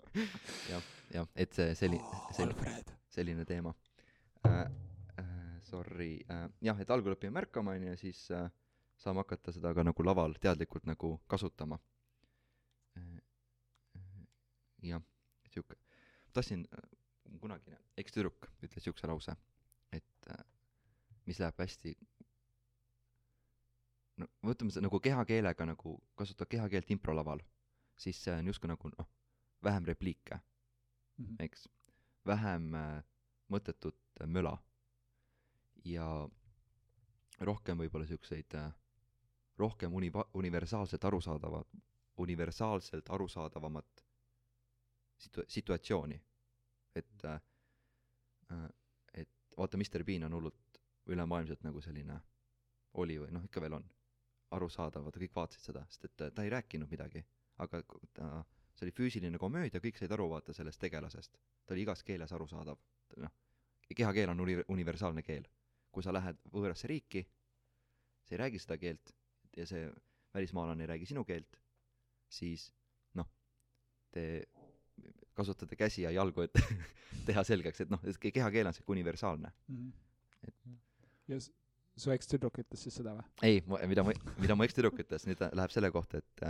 [0.71, 2.91] jah, jah, et see selline, selline, Alfred.
[3.13, 3.73] selline teema
[4.47, 4.65] äh,.
[5.21, 8.49] Äh, sorry äh,, jah, et algul õpime märkama, onju, ja siis äh,
[8.99, 11.79] saame hakata seda ka nagu laval teadlikult nagu kasutama
[12.97, 13.07] äh,.
[13.97, 14.27] Äh,
[14.91, 15.01] jah,
[15.53, 15.79] sihuke,
[16.33, 16.91] tahtsin äh,,
[17.41, 19.35] kunagine ekstüdruk ütles siukse lause,
[21.25, 21.95] mis läheb hästi
[24.21, 27.41] no võtame seda nagu kehakeelega nagu kasutada kehakeelt improlaval,
[27.97, 29.09] siis see on justkui nagu noh,
[29.63, 30.39] vähem repliike,
[31.17, 31.35] Mhm.
[31.45, 31.67] eks,
[32.25, 33.03] vähem äh,
[33.53, 34.57] mõttetut äh, möla
[35.85, 36.29] ja
[37.39, 38.71] rohkem võib-olla siukseid äh,,
[39.57, 41.67] rohkem univa-, universaalselt arusaadavat,
[42.17, 44.03] universaalselt arusaadavamat
[45.17, 46.21] situ-, situatsiooni.
[46.95, 47.41] et äh,,
[48.51, 48.69] äh,
[49.13, 52.19] et vaata, Mr Bean on hullult ülemaailmselt nagu selline
[52.93, 53.85] oli või noh, ikka veel on
[54.53, 57.23] arusaadav, vaata kõik vaatasid seda, sest et äh, ta ei rääkinud midagi,
[57.63, 57.81] aga
[58.13, 58.27] ta,
[58.77, 61.37] see oli füüsiline komöödia, kõik said aru vaata sellest tegelasest.
[61.65, 62.77] ta oli igas keeles arusaadav,
[63.17, 63.33] noh,
[63.95, 65.45] kehakeel on uni-, universaalne keel.
[65.93, 67.21] kui sa lähed võõrasse riiki,
[68.25, 69.11] sa ei räägi seda keelt
[69.57, 69.91] ja see
[70.33, 71.59] välismaalane ei räägi sinu keelt,
[72.29, 72.71] siis
[73.13, 73.27] noh,
[74.11, 74.47] te
[75.33, 76.53] kasutate käsi ja jalgu, et
[77.27, 79.51] teha selgeks, et noh, et ke- kehakeel on siuke universaalne.
[80.43, 80.77] Et- Mhm.
[81.31, 83.25] Ja su ekstüdruk ütles siis seda või?
[83.45, 86.47] ei, mida ma, mida mu ekstüdruk ütles, nüüd läheb selle kohta, et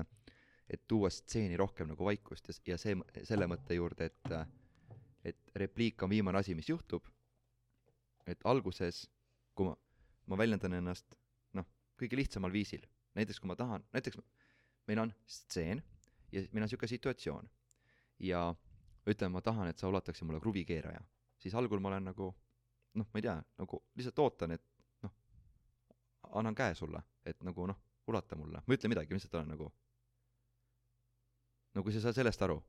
[0.73, 2.95] et tuua stseeni rohkem nagu vaikust ja, ja see,
[3.27, 4.35] selle mõtte juurde, et
[5.23, 7.05] et repliik on viimane asi, mis juhtub,
[8.27, 9.05] et alguses,
[9.55, 9.75] kui ma,
[10.31, 11.15] ma väljendan ennast
[11.55, 11.67] noh,
[11.99, 12.83] kõige lihtsamal viisil,
[13.15, 14.19] näiteks kui ma tahan, näiteks
[14.89, 15.83] meil on stseen
[16.33, 17.49] ja meil on niisugune situatsioon.
[18.23, 18.49] Ja
[19.09, 21.01] ütleme, ma tahan, et sa ulataksid mulle kruvikeeraja,
[21.39, 22.33] siis algul ma olen nagu
[22.99, 24.63] noh, ma ei tea, nagu lihtsalt ootan, et
[25.05, 25.13] noh,
[26.39, 29.53] annan käe sulle, et nagu noh, ulata mulle, ma ei ütle midagi, ma lihtsalt olen
[29.55, 29.71] nagu
[31.73, 32.59] no kui sa ei saa sellest aru,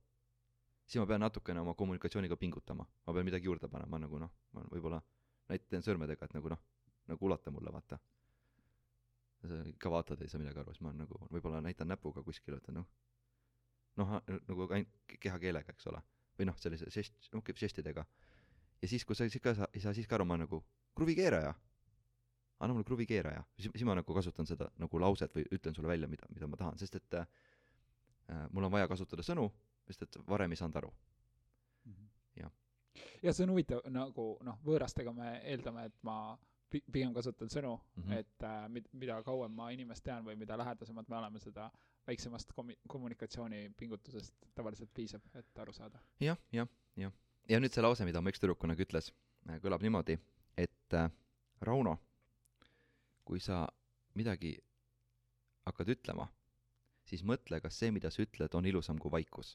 [0.87, 4.65] siis ma pean natukene oma kommunikatsiooniga pingutama, ma pean midagi juurde panema, nagu noh, ma
[4.73, 5.01] võib-olla
[5.53, 6.61] näitan sõrmedega, et nagu noh,
[7.11, 7.99] nagu ulata mulle, vaata.
[9.45, 12.71] sa ikka vaatad ei saa midagi aru, siis ma nagu võib-olla näitan näpuga kuskile, et
[12.73, 12.87] noh,
[14.01, 14.15] noh,
[14.49, 16.01] nagu ainult kehakeelega, eks ole.
[16.39, 18.03] või noh, sellise žest-, noh, žestidega.
[18.85, 20.61] Ja siis, kui sa siis ka ei saa, ei saa siis ka aru, ma nagu
[20.97, 21.55] kruvikeeraja,
[22.61, 26.09] anna mulle kruvikeeraja, siis, siis ma nagu kasutan seda nagu lauset või ütlen sulle välja,
[26.11, 27.29] mida, mida ma tahan, sest et äh,
[28.29, 29.49] äh, mul on vaja kasutada sõnu,
[29.89, 30.93] sest et varem ei saanud aru.
[32.35, 32.51] Jah.
[33.23, 36.19] ja see on huvitav, nagu noh, võõrastega me eeldame, et ma
[36.71, 38.03] pi- pigem kasutan sõnu mm.
[38.03, 38.21] -hmm.
[38.21, 41.71] et äh, mid-, mida kauem ma inimest tean või mida lähedasemad me oleme, seda
[42.07, 46.01] väiksemast kommi-, kommunikatsioonipingutusest tavaliselt piisab, et aru saada.
[46.21, 47.13] jah, jah, jah.
[47.49, 49.11] Ja nüüd see lause, mida mu ekstüdruk kunagi ütles,
[49.65, 50.17] kõlab niimoodi,
[50.61, 51.11] et äh,
[51.65, 51.99] Rauno,
[53.25, 53.65] kui sa
[54.19, 54.55] midagi
[55.69, 56.29] hakkad ütlema,
[57.09, 59.55] siis mõtle, kas see, mida sa ütled, on ilusam kui vaikus.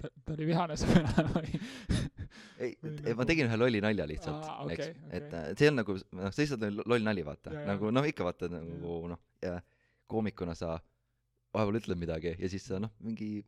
[0.00, 1.58] ta, oli vihane su peale või?
[2.64, 4.86] ei ei ma nagu- tegin ühe lolli nalja lihtsalt Aa,, eks.
[4.86, 7.52] okei,, et äh, see on nagu, noh, see lihtsalt on loll nali, vaata.
[7.68, 9.20] Nagu noh, ikka vaata nagu noh,
[10.10, 10.78] koomikuna sa
[11.54, 13.40] vahepeal ütled midagi ja siis sa noh, mingi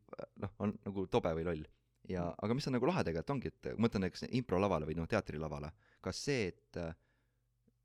[0.43, 1.65] noh, on nagu tobe või loll.
[2.11, 5.09] ja, aga mis on nagu lahe tegelikult ongi, et ma mõtlen näiteks improlavale või noh,
[5.11, 5.71] teatrilavale,
[6.03, 6.95] kas see, et äh,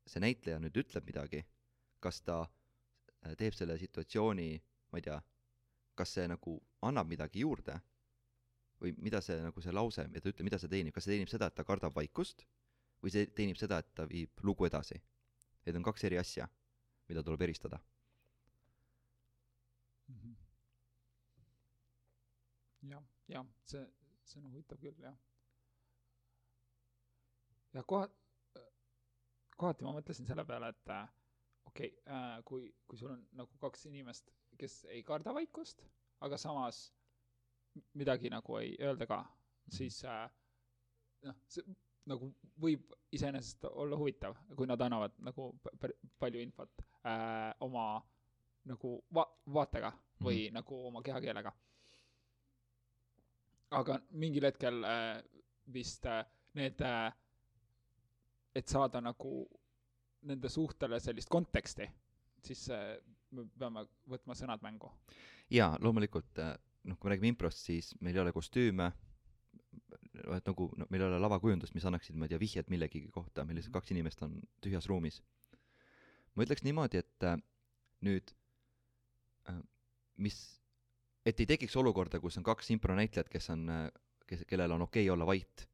[0.08, 1.44] see näitleja nüüd ütleb midagi,
[2.02, 4.48] kas ta äh, teeb selle situatsiooni,
[4.90, 5.20] ma ei tea,
[5.98, 6.56] kas see nagu
[6.88, 7.78] annab midagi juurde
[8.82, 11.30] või mida see nagu see lause, et ta ütleb, mida see teenib, kas see teenib
[11.30, 12.44] seda, et ta kardab vaikust
[13.02, 14.98] või see teenib seda, et ta viib lugu edasi.
[15.66, 16.46] Need on kaks eri asja,
[17.10, 17.80] mida tuleb eristada.
[22.82, 23.84] Jah, jah, see,
[24.24, 25.16] see on huvitav küll, jah.
[27.74, 28.10] ja koha-,
[29.56, 33.86] kohati ma mõtlesin selle peale, et okei okay, äh,, kui, kui sul on nagu kaks
[33.90, 35.82] inimest, kes ei karda vaikust,
[36.20, 36.88] aga samas
[37.94, 39.76] midagi nagu ei öelda ka -hmm.
[39.76, 40.30] siis äh,
[41.22, 41.64] noh, see
[42.08, 45.50] nagu võib iseenesest olla huvitav, kui nad annavad nagu
[46.18, 48.02] palju infot äh, oma
[48.68, 50.54] nagu va-, vaatega või mm -hmm.
[50.54, 51.52] nagu oma kehakeelega.
[53.76, 55.22] Aga mingil hetkel äh,
[55.72, 56.22] vist äh,
[56.56, 57.10] need äh,
[58.56, 59.42] et saada nagu
[60.28, 61.86] nende suhtele sellist konteksti,
[62.42, 62.64] siis
[63.30, 64.90] me peame võtma sõnad mängu.
[65.52, 66.40] jaa, loomulikult,
[66.88, 68.88] noh, kui me räägime improst, siis meil ei ole kostüüme,
[70.34, 73.44] et nagu no, meil ei ole lavakujundust, mis annaksid, ma ei tea, vihjet millegagi kohta,
[73.46, 75.20] meil lihtsalt kaks inimest on tühjas ruumis.
[76.34, 77.28] ma ütleks niimoodi, et
[78.02, 78.34] nüüd
[80.18, 80.57] mis,
[81.26, 83.66] et ei tekiks olukorda, kus on kaks impronäitlejat, kes on,
[84.26, 85.68] kes, kellel on okei okay olla vait.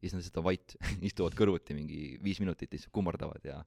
[0.00, 0.76] Ja siis nad lihtsalt on vait
[1.10, 3.60] istuvad kõrvuti mingi viis minutit, lihtsalt kummardavad ja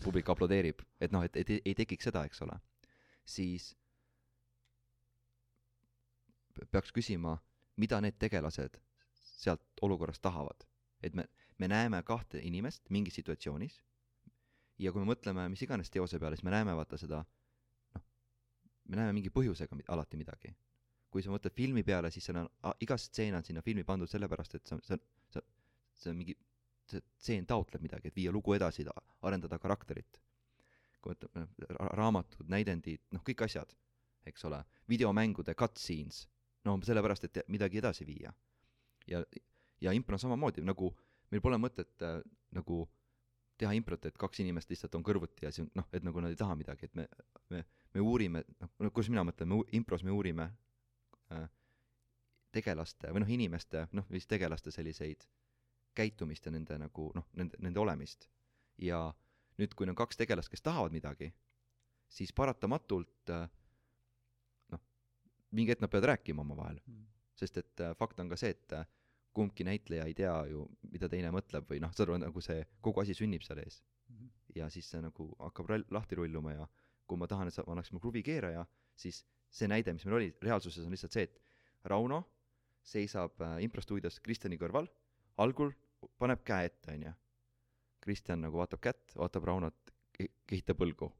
[0.00, 2.56] publik aplodeerib, et noh, et, et ei, tekiks seda, eks ole,
[3.28, 3.72] siis
[6.72, 7.36] peaks küsima,
[7.80, 8.78] mida need tegelased
[9.12, 10.64] sealt olukorrast tahavad.
[11.02, 11.24] et me,
[11.58, 13.80] me näeme kahte inimest mingis situatsioonis.
[14.78, 17.24] Ja kui me mõtleme mis iganes teose peale, siis me näeme vaata seda,
[18.92, 20.52] me näeme mingi põhjusega alati midagi.
[21.12, 22.46] kui sa mõtled filmi peale, siis seal on,
[22.80, 25.02] iga stseen on sinna filmi pandud sellepärast, et see on, see on,
[25.34, 25.42] see,
[26.00, 26.34] see on mingi,
[26.88, 28.86] see stseen taotleb midagi, et viia lugu edasi,
[29.28, 30.22] arendada karakterit.
[31.02, 31.44] kui võtame
[31.98, 33.74] raamatud, näidendid, noh, kõik asjad,
[34.24, 36.22] eks ole, videomängude cutscenes,
[36.64, 38.32] no sellepärast, et midagi edasi viia.
[39.10, 39.22] ja,
[39.82, 40.94] ja impro on samamoodi, nagu
[41.32, 42.20] meil pole mõtet äh,
[42.56, 42.86] nagu
[43.60, 46.38] teha improt, et kaks inimest lihtsalt on kõrvuti ja siis noh, et nagu nad ei
[46.38, 47.06] taha midagi, et me,
[47.52, 47.62] me,
[47.94, 50.48] me uurime, noh, kuidas mina mõtlen, me impros me uurime
[51.32, 51.48] äh,
[52.52, 55.26] tegelaste või noh, inimeste, noh, vist tegelaste selliseid
[55.96, 58.28] käitumist ja nende nagu noh, nende, nende olemist.
[58.78, 59.12] ja
[59.60, 61.28] nüüd, kui on kaks tegelast, kes tahavad midagi,
[62.08, 63.44] siis paratamatult äh,
[64.72, 64.82] noh,
[65.52, 67.06] mingi hetk nad peavad rääkima omavahel mm..
[67.36, 68.86] sest et äh, fakt on ka see, et äh,
[69.32, 73.04] kumbki näitleja ei tea ju, mida teine mõtleb või noh, saad aru, nagu see kogu
[73.04, 74.16] asi sünnib seal ees mm.
[74.16, 74.32] -hmm.
[74.60, 76.68] ja siis see nagu hakkab lahti rulluma ja
[77.06, 78.64] kui ma tahan, et sa annaks mulle kruvikeeraja,
[78.96, 82.22] siis see näide, mis meil oli, reaalsuses on lihtsalt see, et Rauno
[82.86, 84.88] seisab äh, improstuudios Kristjani kõrval
[85.42, 85.72] algul
[86.18, 87.12] paneb käe ette, onju.
[88.02, 91.12] Kristjan nagu vaatab kätt, vaatab Raunot, kehitab õlgu.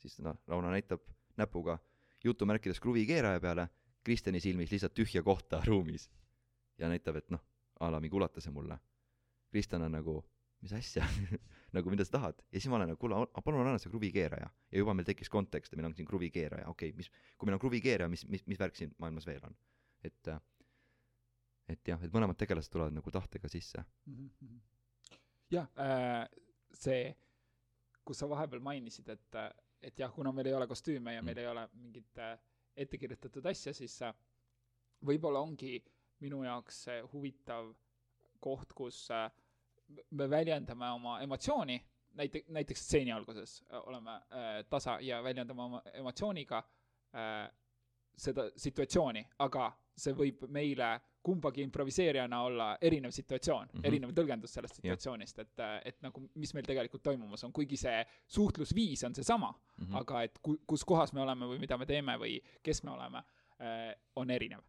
[0.00, 1.04] siis noh, Rauno näitab
[1.36, 1.78] näpuga
[2.24, 3.68] jutumärkides kruvikeeraja peale,
[4.04, 6.10] Kristjani silmis lihtsalt tühja kohta ruumis.
[6.78, 7.40] ja näitab, et noh,
[7.80, 8.78] a la mingi ulata see mulle.
[9.50, 10.24] Kristjan on nagu,
[10.62, 11.06] mis asja
[11.76, 12.42] nagu mida sa tahad?
[12.52, 14.48] ja siis ma olen nagu, kuule, palun anna see kruvikeeraja.
[14.48, 17.58] ja juba meil tekkis kontekst ja meil on siin kruvikeeraja, okei okay,, mis, kui meil
[17.58, 19.56] on kruvikeeraja, mis, mis, mis värk siin maailmas veel on?
[20.02, 20.40] et äh,
[21.70, 24.30] et jah, et mõlemad tegelased tulevad nagu tahtega sisse mm.
[24.40, 25.18] -hmm.
[25.54, 26.26] jah äh,,
[26.74, 27.12] see,
[28.04, 29.38] kus sa vahepeal mainisid, et,
[29.82, 31.26] et jah, kuna meil ei ole kostüüme ja mm.
[31.26, 32.38] meil ei ole mingit äh,
[32.76, 34.14] ettekirjutatud asja, siis äh,
[35.06, 35.78] võib-olla ongi
[36.22, 37.72] minu jaoks see huvitav
[38.42, 39.30] koht, kus äh,
[40.10, 41.78] me väljendame oma emotsiooni,
[42.14, 47.50] näite-, näiteks stseeni alguses oleme äh, tasa ja väljendame oma emotsiooniga äh,
[48.16, 53.86] seda situatsiooni, aga see võib meile kumbagi improviseerijana olla erinev situatsioon mm, -hmm.
[53.86, 59.04] erinev tõlgendus sellest situatsioonist, et, et nagu, mis meil tegelikult toimumas on, kuigi see suhtlusviis
[59.04, 60.00] on seesama mm, -hmm.
[60.00, 63.22] aga et ku-, kus kohas me oleme või mida me teeme või kes me oleme
[64.16, 64.60] on erinev.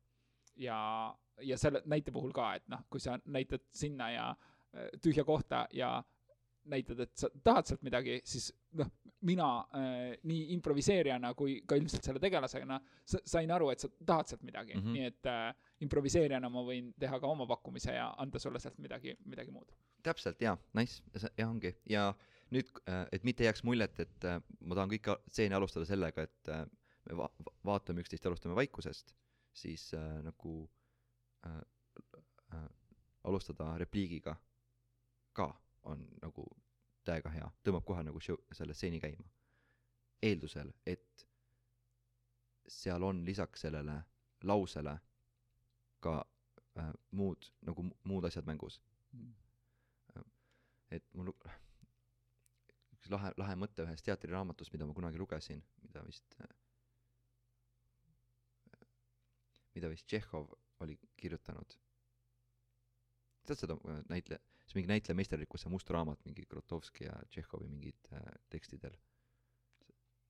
[0.56, 4.53] ja, ja selle näite puhul ka, et noh, kui sa näitad sinna ja äh,
[5.02, 6.00] tühja kohta ja
[6.66, 8.90] näitad, et sa tahad sealt midagi, siis noh,
[9.28, 14.44] mina äh, nii improviseerijana kui ka ilmselt selle tegelasena sain aru, et sa tahad sealt
[14.48, 14.98] midagi mm, -hmm.
[14.98, 19.16] nii et äh, improviseerijana ma võin teha ka oma pakkumise ja anda sulle sealt midagi,
[19.26, 19.72] midagi muud.
[20.04, 21.04] täpselt, jaa, nice,
[21.38, 22.14] jah ongi, ja
[22.52, 26.50] nüüd, äh, et mitte jääks muljet, et äh, ma tahan kõiki stseeni alustada sellega, et
[26.50, 26.66] äh,
[27.10, 27.32] me va-,
[27.66, 29.16] vaatame üksteist ja alustame vaikusest,
[29.54, 30.70] siis äh, nagu
[31.48, 31.62] äh,
[32.54, 32.68] äh,
[33.24, 34.36] alustada repliigiga
[35.34, 35.50] ka
[35.84, 36.46] on nagu
[37.04, 39.26] täiega hea, tõmbab kohe nagu show, selle stseeni käima.
[40.24, 41.26] eeldusel, et
[42.68, 43.98] seal on lisaks sellele
[44.44, 44.94] lausele
[46.00, 46.14] ka
[46.80, 48.80] äh, muud, nagu muud asjad mängus
[49.12, 49.34] mm..
[50.92, 56.56] et mul üks lahe, lahe mõte ühest teatriraamatust, mida ma kunagi lugesin, mida vist äh,,
[59.76, 60.56] mida vist Tšehhov
[60.86, 61.78] oli kirjutanud.
[63.44, 67.68] tead seda äh, näitleja, see mingi näitleja meisterlikkus, see must raamat, mingi Grotovski ja Tšehhovi
[67.70, 68.96] mingid äh, tekstidel.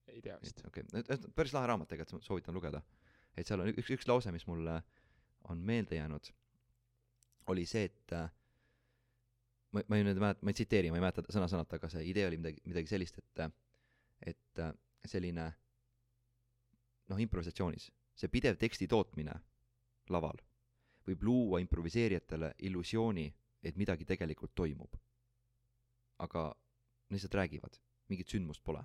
[0.08, 0.60] ei tea vist.
[0.66, 2.82] okei okay., päris lahe raamat tegelikult, soovitan lugeda.
[3.36, 4.80] et seal on üks, üks lause, mis mulle
[5.50, 6.30] on meelde jäänud,
[7.52, 8.30] oli see, et äh,
[9.72, 12.26] ma, ma ei nüüd mäleta, ma ei tsiteeri, ma ei mäleta sõna-sõnalt, aga see idee
[12.28, 13.44] oli midagi, midagi sellist, et
[14.24, 14.72] et äh,
[15.04, 15.50] selline
[17.10, 19.34] noh, improvisatsioonis, see pidev teksti tootmine
[20.14, 20.40] laval
[21.04, 23.26] võib luua improviseerijatele illusiooni,
[23.64, 24.96] et midagi tegelikult toimub.
[26.18, 26.42] aga
[27.10, 27.76] nad lihtsalt räägivad,
[28.08, 28.84] mingit sündmust pole,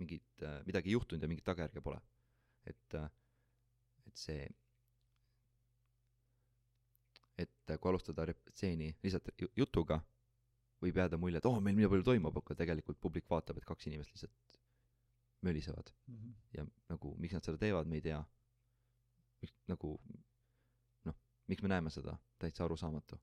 [0.00, 2.00] mingit äh,, midagi ei juhtunud ja mingit tagajärge pole.
[2.66, 3.10] et äh,,
[4.06, 4.48] et see,
[7.38, 10.00] et äh, kui alustada stseeni lihtsalt ju- jutuga,
[10.80, 13.68] võib jääda mulje, et oo oh,, meil nii palju toimub, aga tegelikult publik vaatab, et
[13.68, 14.60] kaks inimest lihtsalt
[15.44, 15.92] mölisevad
[16.56, 18.24] ja nagu miks nad seda teevad, me ei tea.
[19.68, 19.90] nagu
[21.04, 21.16] noh,
[21.48, 23.18] miks me näeme seda, täitsa arusaamatu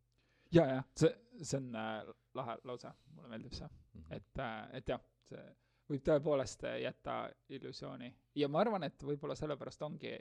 [0.51, 4.01] ja, ja see, see on äh, lahe lause, mulle meeldib see, mm.
[4.01, 4.15] -hmm.
[4.17, 5.43] et äh,, et jah, see
[5.91, 10.11] võib tõepoolest äh, jätta illusiooni ja ma arvan, et võib-olla sellepärast ongi,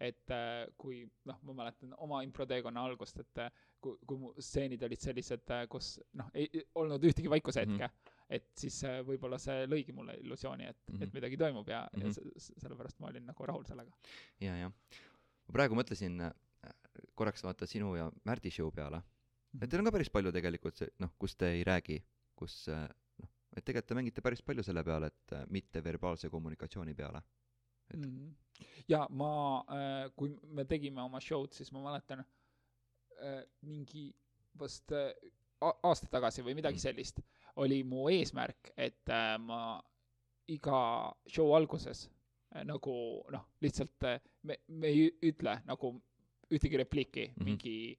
[0.00, 3.40] et äh, kui noh, ma mäletan oma improteekonna algust, et
[3.80, 7.84] kui, kui mu stseenid olid sellised, kus noh, ei olnud ühtegi vaikushetke mm, Mhm.
[7.84, 8.14] -hmm.
[8.36, 10.94] et siis võib-olla see lõigi mulle illusiooni, et mm, -hmm.
[10.94, 11.02] Mhm.
[11.02, 12.06] et midagi toimub ja mm, -hmm.
[12.08, 12.34] Mhm.
[12.34, 13.92] ja se- sellepärast ma olin nagu rahul sellega
[14.40, 14.72] ja, jah.
[15.48, 16.30] ma praegu mõtlesin
[17.14, 19.02] korraks vaata sinu ja Märdi show peale,
[19.62, 21.98] et teil on ka päris palju tegelikult see noh, kus te ei räägi,
[22.38, 22.84] kus äh,
[23.22, 27.22] noh, et tegelikult te mängite päris palju selle peale, et äh, mitteverbaalse kommunikatsiooni peale.
[27.90, 28.00] et-.
[28.00, 28.34] -hmm.
[28.88, 32.24] ja ma äh,, kui me tegime oma show'd, siis ma mäletan
[33.62, 34.14] mingi
[34.58, 34.92] vast
[35.60, 36.80] aasta tagasi või midagi Mm.
[36.80, 37.20] sellist,
[37.56, 39.82] oli mu eesmärk, et ma
[40.48, 42.10] iga show alguses
[42.64, 44.06] nagu noh, lihtsalt
[44.42, 45.90] me, me ei ütle nagu
[46.50, 47.40] ühtegi repliiki mm, Mhm.
[47.40, 47.44] -hmm.
[47.44, 47.98] mingi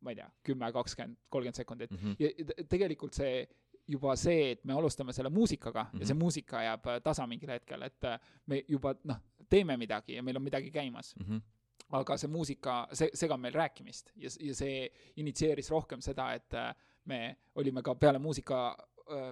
[0.00, 1.90] ma ei tea, kümme, kakskümmend, kolmkümmend sekundit.
[1.90, 1.96] mm.
[1.96, 2.16] -hmm.
[2.18, 3.48] ja tegelikult see
[3.88, 6.00] juba see, et me alustame selle muusikaga mm -hmm.
[6.00, 6.22] ja see Mhm.
[6.22, 9.16] muusika jääb äh, tasa mingil hetkel, et äh, me juba noh,
[9.48, 11.40] teeme midagi ja meil on midagi käimas, Mm -hmm.
[11.92, 16.74] aga see muusika, see segab meil rääkimist ja, ja see initsieeris rohkem seda, et äh,
[17.04, 18.76] me olime ka peale muusika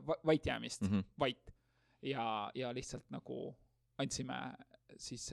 [0.06, 1.04] va- vait jäämist mm, Mm -hmm.
[1.18, 1.54] vait
[2.02, 3.56] ja, ja lihtsalt nagu
[3.98, 4.34] andsime
[4.96, 5.32] siis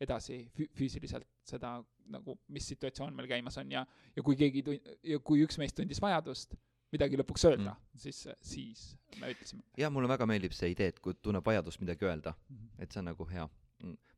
[0.00, 3.84] edasi fü-, füüsiliselt seda nagu, mis situatsioon meil käimas on ja,
[4.16, 6.56] ja kui keegi tun-, ja kui üks meist tundis vajadust
[6.92, 8.84] midagi lõpuks öelda mm., siis, siis
[9.20, 12.56] me ütlesime ja mulle väga meeldib see idee, et kui tunneb vajadust midagi öelda, mm.
[12.56, 12.82] -hmm.
[12.84, 13.48] et see on nagu hea.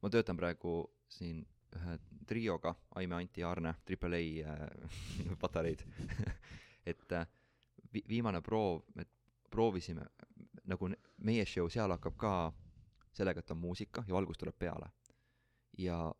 [0.02, 5.84] ma töötan praegu siin ühe trioga, Aime, Anti ja Arne, Triple A äh, patareid
[6.92, 7.26] et äh,
[7.92, 9.06] vi-, viimane proov, me
[9.50, 10.06] proovisime
[10.64, 12.34] nagu meie show seal hakkab ka
[13.14, 14.90] sellega, et on muusika ja valgus tuleb peale.
[15.78, 16.14] ja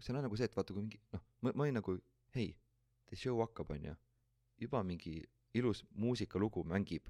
[0.00, 1.96] seal on nagu see, et vaata, kui mingi noh, ma, ma olin nagu
[2.36, 2.52] hei,
[3.08, 3.94] teie show hakkab, onju,
[4.62, 5.20] juba mingi
[5.58, 7.08] ilus muusikalugu mängib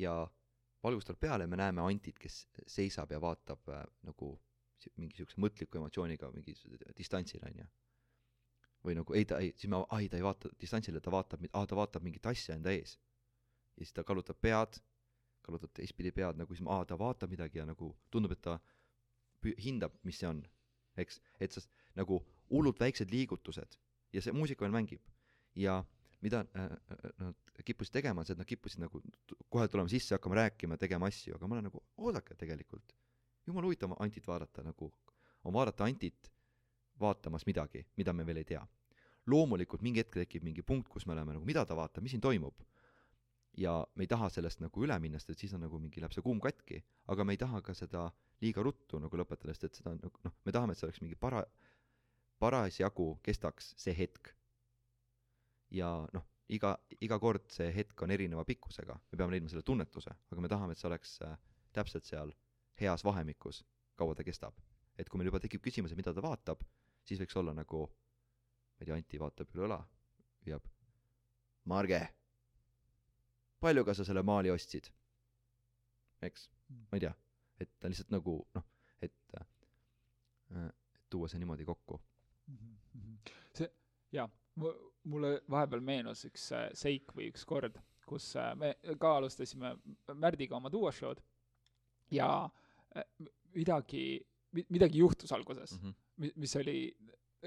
[0.00, 0.14] ja
[0.82, 4.32] valgus tuleb peale me näeme Antit, kes seisab ja vaatab äh, nagu
[4.96, 6.54] mingi siukse mõtliku emotsiooniga mingi
[6.96, 7.66] distantsil onju.
[8.84, 11.66] või nagu ei ta ei, siis me, ai ta ei vaata distantsile, ta vaatab, aa
[11.68, 12.94] ta vaatab mingit asja enda ees.
[13.76, 14.78] ja siis ta kallutab pead,
[15.44, 18.56] kallutab teistpidi pead nagu siis, aa ta vaatab midagi ja nagu tundub, et ta
[19.66, 20.40] hindab, mis see on,
[20.96, 21.62] eks, et sa
[21.98, 22.20] nagu
[22.50, 23.78] hullult väiksed liigutused
[24.12, 25.02] ja see muusika veel mängib
[25.54, 25.80] ja
[26.20, 29.00] mida äh, äh, nad kippusid tegema, on see, et nad kippusid nagu
[29.48, 32.92] kohe tulema sisse, hakkama rääkima, tegema asju, aga ma olen nagu, oodake tegelikult.
[33.46, 34.92] jumala huvitav Antit vaadata nagu,
[35.44, 36.30] on vaadata Antit
[37.00, 38.66] vaatamas midagi, mida me veel ei tea.
[39.26, 42.20] loomulikult mingi hetk tekib mingi punkt, kus me oleme nagu, mida ta vaatab, mis siin
[42.20, 42.54] toimub.
[43.56, 46.12] ja me ei taha sellest nagu üle minna, sest et siis on nagu mingi, läheb
[46.12, 48.10] see kuum katki, aga me ei taha ka seda
[48.40, 51.02] liiga ruttu nagu lõpetada, sest et seda on nagu noh, me tahame, et see oleks
[51.04, 51.46] mingi para-,
[52.40, 54.32] parasjagu kestaks see hetk
[55.76, 56.74] ja noh, iga,
[57.04, 60.74] iga kord see hetk on erineva pikkusega, me peame leidma selle tunnetuse, aga me tahame,
[60.74, 61.36] et see oleks äh,
[61.76, 62.32] täpselt seal
[62.80, 63.62] heas vahemikus,
[63.98, 64.56] kaua ta kestab.
[64.98, 66.60] et kui meil juba tekib küsimus, et mida ta vaatab,
[67.08, 69.78] siis võiks olla nagu, ma ei tea, Anti vaatab üle õla,
[70.44, 70.66] hüüab,
[71.70, 72.00] Marge,
[73.60, 74.90] paljuga sa selle maali ostsid?
[76.20, 76.50] eks,
[76.90, 77.14] ma ei tea,
[77.60, 78.64] et ta lihtsalt nagu noh,
[79.02, 80.70] et äh,
[81.10, 82.00] tuua see niimoodi kokku.
[83.56, 83.68] see,
[84.12, 84.28] jaa,
[85.04, 89.74] mulle vahepeal meenus üks äh, seik või üks kord, kus äh, me ka alustasime
[90.14, 91.20] Märdiga oma duoshow'd
[92.10, 92.28] ja
[92.96, 93.04] äh,
[93.54, 94.04] midagi,
[94.68, 96.32] midagi juhtus alguses mm, Mhm, -hmm.
[96.36, 96.76] mis oli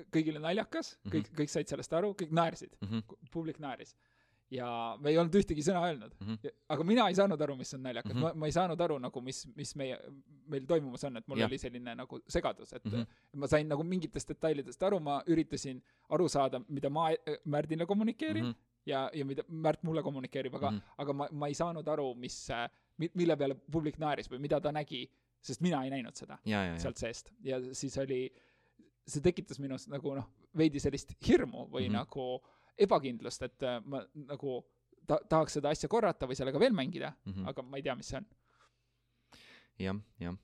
[0.09, 1.11] kõigile naljakas, Mhm.
[1.13, 2.99] kõik, kõik said sellest aru, kõik naersid, mhm,
[3.31, 3.95] publik naeris.
[4.53, 4.67] Ja
[5.01, 8.13] me ei olnud ühtegi sõna öelnud, mhm, aga mina ei saanud aru, mis on naljakas
[8.13, 8.19] mm.
[8.19, 8.35] -hmm.
[8.35, 9.97] ma, ma ei saanud aru nagu, mis, mis meie,
[10.51, 11.47] meil toimumas on, et mul ja.
[11.49, 13.39] oli selline nagu segadus, et mm -hmm.
[13.41, 18.45] ma sain nagu mingitest detailidest aru, ma üritasin aru saada, mida ma äh, Märdile kommunikeerin
[18.45, 18.71] mm -hmm.
[18.85, 20.95] ja, ja mida Märt mulle kommunikeerib, aga mm, -hmm.
[20.97, 22.47] aga ma, ma ei saanud aru, mis,
[22.97, 25.09] mille peale publik naeris või mida ta nägi,
[25.41, 28.31] sest mina ei näinud seda ja, ja, sealt seest ja siis oli
[29.07, 31.97] see tekitas minus nagu noh, veidi sellist hirmu või mm -hmm.
[31.97, 32.41] nagu
[32.77, 34.57] ebakindlust, et äh, ma nagu
[35.07, 37.33] ta-, tahaks seda asja korrata või sellega veel mängida mm.
[37.33, 37.51] -hmm.
[37.51, 38.27] aga ma ei tea, mis see on.
[39.79, 40.35] jah, jah.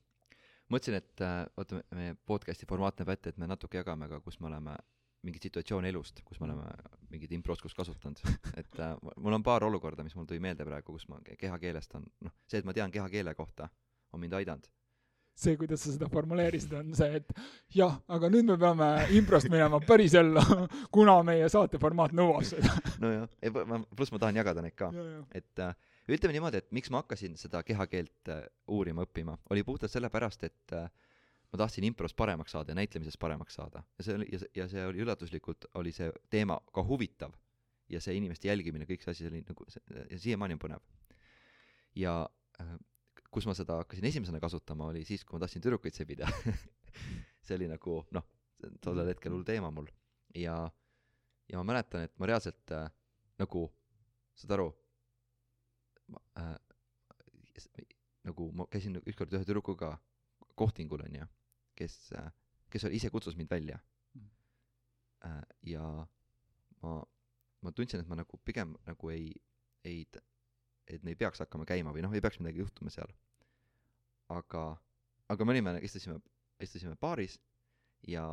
[0.68, 4.40] mõtlesin, et äh, vaata, meie podcast'i formaat näeb ette, et me natuke jagame ka, kus
[4.40, 4.76] me oleme
[5.22, 6.64] mingit situatsiooni elust, kus me oleme
[7.10, 8.20] mingit improoskust kasutanud,
[8.60, 11.94] et äh, mul on paar olukorda, mis mul tuli meelde praegu, kus ma ke- kehakeelest
[11.94, 13.68] on, noh, see, et ma tean kehakeele kohta,
[14.12, 14.70] on mind aidanud.
[15.40, 17.34] see, kuidas sa seda formuleerisid, on see, et
[17.74, 20.42] jah, aga nüüd me peame improst minema pärisellu,
[20.96, 22.74] kuna meie saate formaat nõuab seda.
[23.04, 23.28] nojah,
[23.96, 24.90] pluss ma tahan jagada neid ka,
[25.36, 25.76] et äh,
[26.10, 30.76] ütleme niimoodi, et miks ma hakkasin seda kehakeelt äh, uurima, õppima, oli puhtalt sellepärast, et
[30.76, 30.88] äh,
[31.50, 33.82] ma tahtsin impros paremaks saada ja näitlemises paremaks saada.
[33.98, 37.34] Ja see oli ja see ja see oli üllatuslikult oli see teema ka huvitav
[37.90, 40.84] ja see inimeste jälgimine kõik see asi oli nagu see ja siiamaani on põnev.
[41.98, 42.14] Ja
[42.60, 42.76] äh,
[43.30, 46.28] kus ma seda hakkasin esimesena kasutama oli siis kui ma tahtsin tüdrukuid sebida.
[47.46, 48.26] See oli nagu noh
[48.84, 49.88] tollel hetkel hull teema mul.
[50.34, 50.56] Ja
[51.50, 52.90] ja ma mäletan et ma reaalselt äh,
[53.40, 53.64] nagu
[54.38, 54.68] saad aru
[56.12, 56.54] ma, äh,
[58.26, 59.96] nagu ma käisin ükskord ühe tüdrukuga
[60.58, 61.26] kohtingul onju
[61.80, 62.30] kes äh,
[62.70, 63.78] kes oli ise kutsus mind välja.
[64.14, 64.28] Mhm.
[65.24, 66.06] äh, ja
[66.82, 67.02] ma
[67.62, 69.32] ma tundsin et ma nagu pigem nagu ei
[69.84, 70.04] ei
[70.86, 73.12] et me ei peaks hakkama käima või noh ei peaks midagi juhtuma seal
[74.36, 74.64] aga
[75.28, 76.18] aga me olime istusime
[76.60, 77.38] istusime baaris
[78.08, 78.26] ja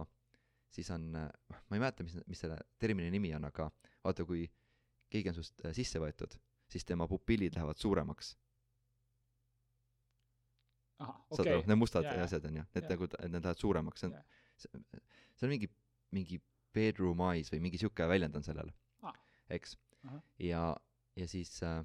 [0.73, 1.29] siis on äh,
[1.69, 3.69] ma ei mäleta mis mis selle termini nimi on aga
[4.03, 4.47] vaata kui
[5.09, 6.37] keegi on sinust äh, sisse võetud
[6.67, 8.35] siis tema pupillid lähevad suuremaks
[11.03, 12.23] ahah, saad aru, need mustad jaa.
[12.25, 12.93] asjad onju, need Jaa.
[12.93, 14.25] nagu, et need lähevad suuremaks, see on Jaa.,
[14.57, 15.03] see
[15.37, 15.69] see on mingi,
[16.15, 16.39] mingi
[16.73, 18.71] bedroom eyes või mingi siuke väljend on sellel
[19.05, 19.17] Ah.,
[19.53, 19.77] eks
[20.07, 20.23] Ahah..
[20.41, 20.63] ja,
[21.19, 21.81] ja siis äh,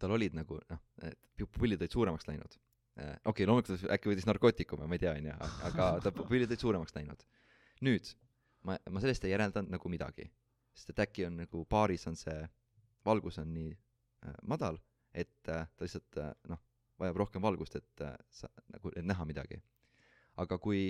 [0.00, 3.16] tal olid nagu noh, need pupillid olid suuremaks läinud äh,.
[3.24, 5.36] okei okay,, loomulikult äkki võttis narkootikume, ma ei tea onju,
[5.68, 7.24] aga ta pupillid olid suuremaks läinud.
[7.82, 8.12] nüüd
[8.68, 10.28] ma, ma sellest ei järeldanud nagu midagi,
[10.74, 12.40] sest et äkki on nagu baaris on see
[13.06, 14.78] valgus on nii äh, madal,
[15.14, 16.60] et äh, ta lihtsalt äh, noh,
[17.02, 19.60] vajab rohkem valgust, et äh, sa nagu, et näha midagi.
[20.40, 20.86] aga kui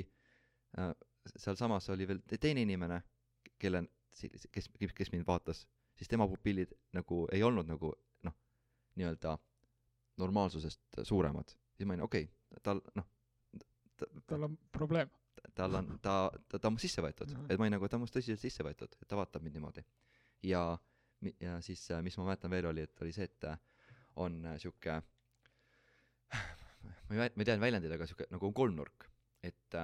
[0.78, 0.92] äh,
[1.36, 3.00] sealsamas oli veel te- teine inimene,
[3.58, 3.84] kelle,
[4.52, 5.64] kes, kes mind vaatas,
[5.98, 7.92] siis tema pupillid nagu ei olnud nagu
[8.98, 9.36] nii-öelda
[10.20, 11.54] normaalsusest suuremad.
[11.76, 13.08] siis ma olin okei okay,, tal noh,
[14.26, 15.10] tal on probleem.
[15.54, 18.04] tal on, ta, ta, ta on sisse võetud Mhm., et ma olin nagu, ta on
[18.04, 19.84] must tõsiselt sisse võetud, et ta vaatab mind niimoodi.
[20.42, 20.78] ja,
[21.40, 23.48] ja siis, mis ma mäletan veel, oli, et oli see, et
[24.16, 25.00] on sihuke,
[27.08, 29.08] ma ei ma ei tea väljendit, aga sihuke nagu on kolmnurk,
[29.42, 29.78] et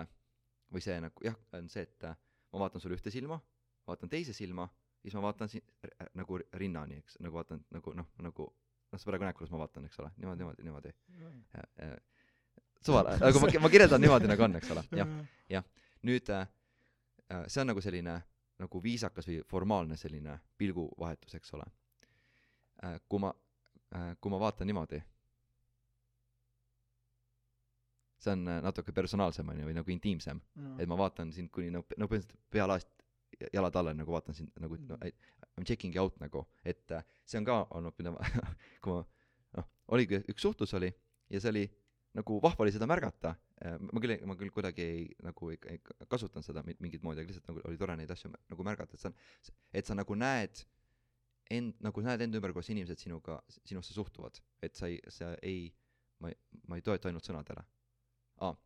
[0.73, 2.09] või see nagu jah, on see, et
[2.53, 3.41] ma vaatan sulle ühte silma,
[3.89, 4.69] vaatan teise silma,
[5.03, 5.65] siis ma vaatan siin
[6.19, 8.51] nagu rinnani, eks, nagu vaatan nagu noh, nagu
[8.93, 10.93] noh, sa praegu näed, kuidas ma vaatan, eks ole, niimoodi, niimoodi, niimoodi.
[12.85, 14.85] suva, nagu ma, ma kirjeldan niimoodi, nagu on, eks ole,
[15.55, 15.69] jah.
[16.09, 16.49] nüüd äh,
[17.33, 18.21] äh, see on nagu selline
[18.59, 21.69] nagu viisakas või formaalne selline pilguvahetus, eks ole.
[22.85, 22.99] Äh,.
[23.09, 23.35] kui ma
[24.21, 24.99] kui ma vaatan niimoodi,
[28.21, 30.43] see on natuke personaalsem onju või nagu intiimsem,
[30.77, 32.91] et ma vaatan sind kuni no, no põhimõtteliselt pealaest
[33.53, 34.99] jalad alla nagu vaatan sind nagu no,
[35.59, 38.23] I m checking out nagu, et äh, see on ka olnud, ma,
[38.85, 39.03] kui ma
[39.59, 40.91] noh, oligi üks suhtlus oli
[41.33, 41.65] ja see oli
[42.19, 43.35] nagu vahva oli seda märgata,
[43.85, 45.81] ma küll, ma küll kuidagi ei nagu ei, ei
[46.11, 49.03] kasutanud seda mi- mingit moodi, aga lihtsalt nagu oli tore neid asju nagu märgata, et
[49.03, 49.13] sa,
[49.75, 50.63] et sa nagu näed
[51.55, 55.69] end, nagu näed enda ümber, kuidas inimesed sinuga, sinusse suhtuvad, et sa ei, sa ei,
[56.23, 56.39] ma ei,
[56.71, 57.65] ma ei toetu ainult sõnadele
[58.47, 58.57] ah,.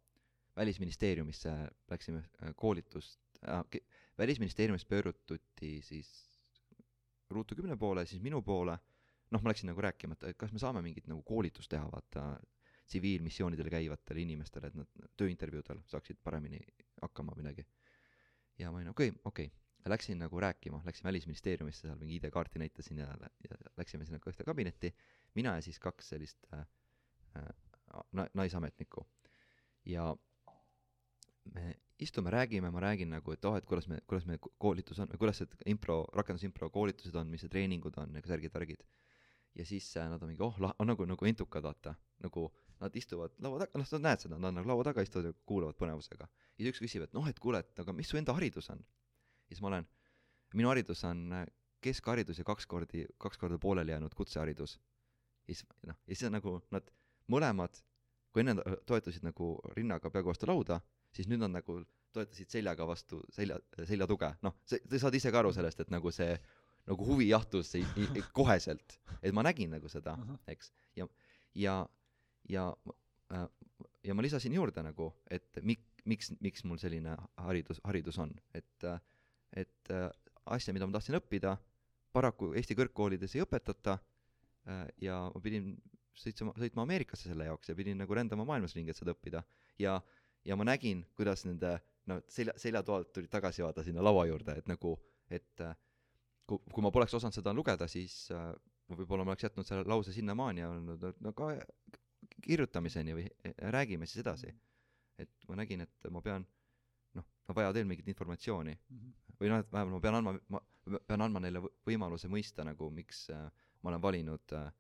[0.57, 1.53] välisministeeriumisse
[1.91, 3.65] läksime äh, koolitust ah,,
[4.19, 6.11] välisministeeriumist pöörduti siis
[7.33, 8.77] Ruutu kümne poole, siis minu poole,
[9.33, 12.27] noh, ma läksin nagu rääkima, et kas me saame mingit nagu koolitust teha, vaata,
[12.87, 16.61] tsiviilmissioonidel käivatele inimestele, et nad tööintervjuudel saaksid paremini
[17.01, 17.65] hakkama midagi.
[18.59, 22.59] ja ma olin okei okay,, okei okay., läksin nagu rääkima, läksin välisministeeriumisse, seal mingi ID-kaarti
[22.59, 23.09] näitasin ja,
[23.49, 24.93] ja läksime sinna ühte kabinetti,
[25.35, 26.67] mina ja siis kaks sellist äh,
[27.37, 27.49] äh,
[28.13, 29.07] na-, naisametnikku.
[29.85, 30.17] ja
[31.55, 34.99] me istume, räägime, ma räägin nagu, et oh, et kuidas me, kuidas me ko- koolitus
[35.03, 38.83] on, kuidas see impro, rakendusimpro koolitused on, mis need treeningud on ja särgid-värgid.
[39.55, 42.47] ja siis äh, nad on mingi, oh, on nagu, nagu entukad, vaata, nagu
[42.81, 45.77] nad istuvad laua taga, noh, sa näed seda, nad nagu laua taga istuvad ja kuulavad
[45.79, 46.27] põnevusega.
[46.27, 48.79] ja siis üks küsib, et noh, et kuule, et aga mis su enda haridus on?
[48.81, 49.87] ja siis ma olen,
[50.55, 51.47] minu haridus on äh,
[51.83, 54.79] keskharidus ja kaks kordi, kaks korda pooleli jäänud kutseharidus.
[55.47, 56.91] ja siis noh, ja siis on nagu nad
[57.31, 57.83] mõlemad,
[58.33, 60.81] kui enne to- toetasid nagu rinnaga peaaegu vastu lauda,
[61.17, 61.81] siis nüüd nad nagu
[62.13, 63.57] toetasid seljaga vastu selja,
[63.89, 66.35] seljatuge, noh, sa, sa saad ise ka aru sellest, et nagu see
[66.89, 67.85] nagu huvi jahtus ei,
[68.35, 70.17] koheselt, et ma nägin nagu seda,
[70.51, 71.07] eks, ja,
[71.55, 71.77] ja,
[72.51, 72.67] ja
[73.33, 73.47] äh,
[74.05, 77.15] ja ma lisasin juurde nagu, et mik-, miks, miks mul selline
[77.47, 78.89] haridus, haridus on, et,
[79.57, 80.09] et äh,
[80.57, 81.57] asja, mida ma tahtsin õppida,
[82.13, 85.75] paraku Eesti kõrgkoolides ei õpetata äh, ja ma pidin
[86.19, 89.45] sõitsema, sõitma Ameerikasse selle jaoks ja pidin nagu rändama maailmas ringi, et seda õppida.
[89.81, 89.97] ja,
[90.45, 91.77] ja ma nägin, kuidas nende
[92.11, 94.97] no selja, seljatoalt tulid tagasi vaata sinna laua juurde, et nagu,
[95.31, 95.77] et äh,
[96.47, 98.51] kui, kui ma poleks osanud seda lugeda, siis äh,
[98.89, 101.53] ma võib-olla ma oleks jätnud selle lause sinnamaani ja öelnud, et no ka
[102.43, 103.29] kirjutamiseni või
[103.75, 104.53] räägime siis edasi.
[105.19, 106.45] et ma nägin, et ma pean
[107.15, 108.77] noh, ma vajan veel mingit informatsiooni
[109.39, 110.63] või noh, et vähemalt ma pean andma, ma
[111.07, 113.45] pean andma neile võ- võimaluse mõista nagu, miks äh,
[113.83, 114.73] ma olen valinud äh,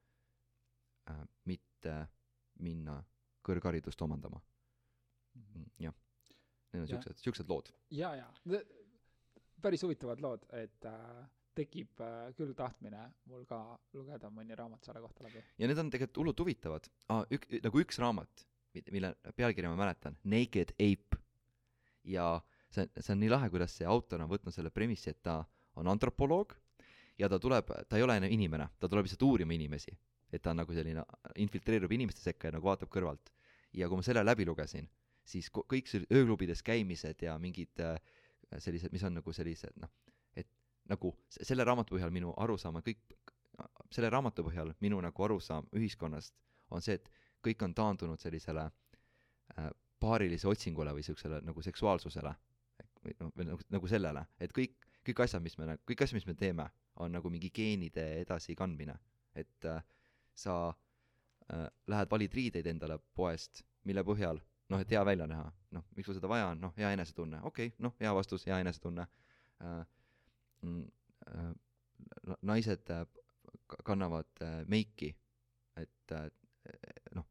[1.10, 1.96] äh, mitte
[2.62, 3.00] minna
[3.46, 4.40] kõrgharidust omandama.
[5.83, 5.95] jah,
[6.72, 7.70] need on siuksed, siuksed lood.
[7.91, 8.61] ja, ja
[9.62, 11.22] päris huvitavad lood, et äh,
[11.57, 13.61] tekib äh, küll tahtmine mul ka
[13.97, 15.43] lugeda mõni raamat selle kohta läbi.
[15.59, 17.24] ja need on tegelikult hullult huvitavad ah,.
[17.33, 18.47] Ük, nagu üks raamat,
[18.91, 21.20] mille pealkirja ma mäletan, Naked Ape.
[22.09, 22.35] ja
[22.72, 25.43] see, see on nii lahe, kuidas see autor on võtnud selle premissi, et ta
[25.78, 26.57] on antropoloog
[27.20, 29.95] ja ta tuleb, ta ei ole enam inimene, ta tuleb lihtsalt uurima inimesi.
[30.33, 31.03] et ta on nagu selline,
[31.45, 33.33] infiltreerub inimeste sekka ja nagu vaatab kõrvalt.
[33.72, 34.89] ja kui ma selle läbi lugesin,
[35.24, 37.98] siis kõik sellised ööklubides käimised ja mingid äh,
[38.58, 39.90] sellised, mis on nagu sellised noh,
[40.36, 40.48] et
[40.90, 43.02] nagu se- selle raamatu põhjal minu arusaam on kõik,
[43.92, 46.34] selle raamatu põhjal minu nagu arusaam ühiskonnast
[46.72, 47.10] on see, et
[47.44, 48.64] kõik on taandunud sellisele
[49.58, 49.70] äh,
[50.02, 52.32] paarilise otsingule või siuksele nagu seksuaalsusele.
[53.02, 56.26] Või noh, või nagu, nagu sellele, et kõik, kõik asjad, mis me, kõik asjad, mis
[56.28, 56.68] me teeme,
[57.02, 58.94] on nagu mingi geenide edasikandmine,
[59.34, 59.82] et äh,
[60.38, 64.38] sa äh, lähed valid riideid endale poest, mille põhjal
[64.72, 67.72] noh, et hea välja näha, noh, miks sul seda vaja on, noh, hea enesetunne, okei
[67.72, 69.06] okay,, noh, hea vastus, hea enesetunne
[69.62, 69.82] äh,.
[70.62, 70.84] Mm,
[71.26, 71.54] äh,
[72.26, 73.06] na- naised äh,
[73.84, 75.16] kannavad äh, meiki,
[75.76, 76.30] et äh,
[77.14, 77.26] noh,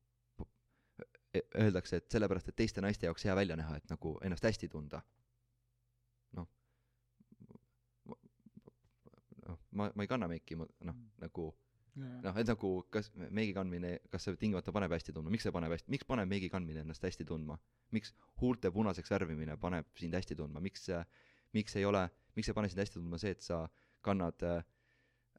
[1.56, 5.02] öeldakse, et sellepärast, et teiste naiste jaoks hea välja näha, et nagu ennast hästi tunda.
[6.36, 6.48] noh,
[9.48, 11.52] noh, ma, ma ei kanna meiki, ma noh, nagu
[11.96, 15.74] noh, et nagu kas meigi kandmine, kas see tingimata paneb hästi tundma, miks see paneb
[15.76, 17.58] hästi, miks paneb meigi kandmine ennast hästi tundma?
[17.92, 20.88] miks huulte punaseks värvimine paneb sind hästi tundma, miks
[21.54, 23.66] miks ei ole, miks ei pane sind hästi tundma see, et sa
[24.02, 24.64] kannad äh,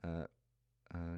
[0.04, 0.26] äh,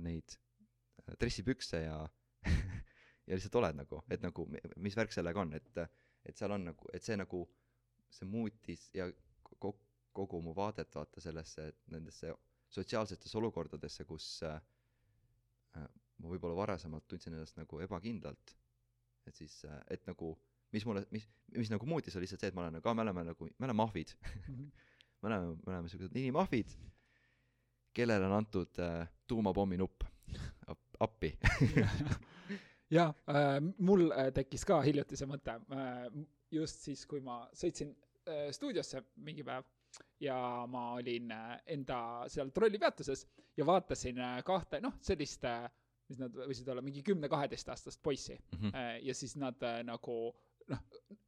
[0.01, 1.97] neid äh, dressipükse ja
[3.27, 5.83] ja lihtsalt oled nagu, et nagu mi- mis värk sellega on, et
[6.25, 7.43] et seal on nagu, et see nagu,
[8.09, 9.11] see muutis ja
[9.61, 9.75] ko-
[10.15, 12.31] kogu mu vaadet vaata sellesse, nendesse
[12.71, 14.61] sotsiaalsetesse olukordadesse, kus äh,
[15.75, 18.57] ma võib-olla varasemalt tundsin ennast nagu ebakindlalt,
[19.27, 20.35] et siis äh,, et nagu
[20.75, 23.25] mis mulle, mis, mis nagu muutis, oli lihtsalt see, et ma olen nagu, me oleme
[23.31, 24.15] nagu, me oleme ahvid.
[25.23, 26.73] me oleme, me oleme siuksed inimahvid,
[27.95, 30.05] kellele on antud äh, tuumapommi nupp
[30.73, 31.31] Ap- appi.
[32.91, 36.09] jah äh,, mul äh, tekkis ka hiljuti see mõte äh,,
[36.55, 37.93] just siis, kui ma sõitsin
[38.29, 39.67] äh, stuudiosse mingi päev
[40.21, 43.27] ja ma olin äh, enda seal trollipeatuses
[43.57, 45.71] ja vaatasin äh, kahte, noh, sellist äh,
[46.09, 48.75] mis nad võisid olla, mingi kümne-kaheteistaastast poissi Mhm.
[48.75, 50.35] äh, ja siis nad nagu
[50.69, 50.79] noh,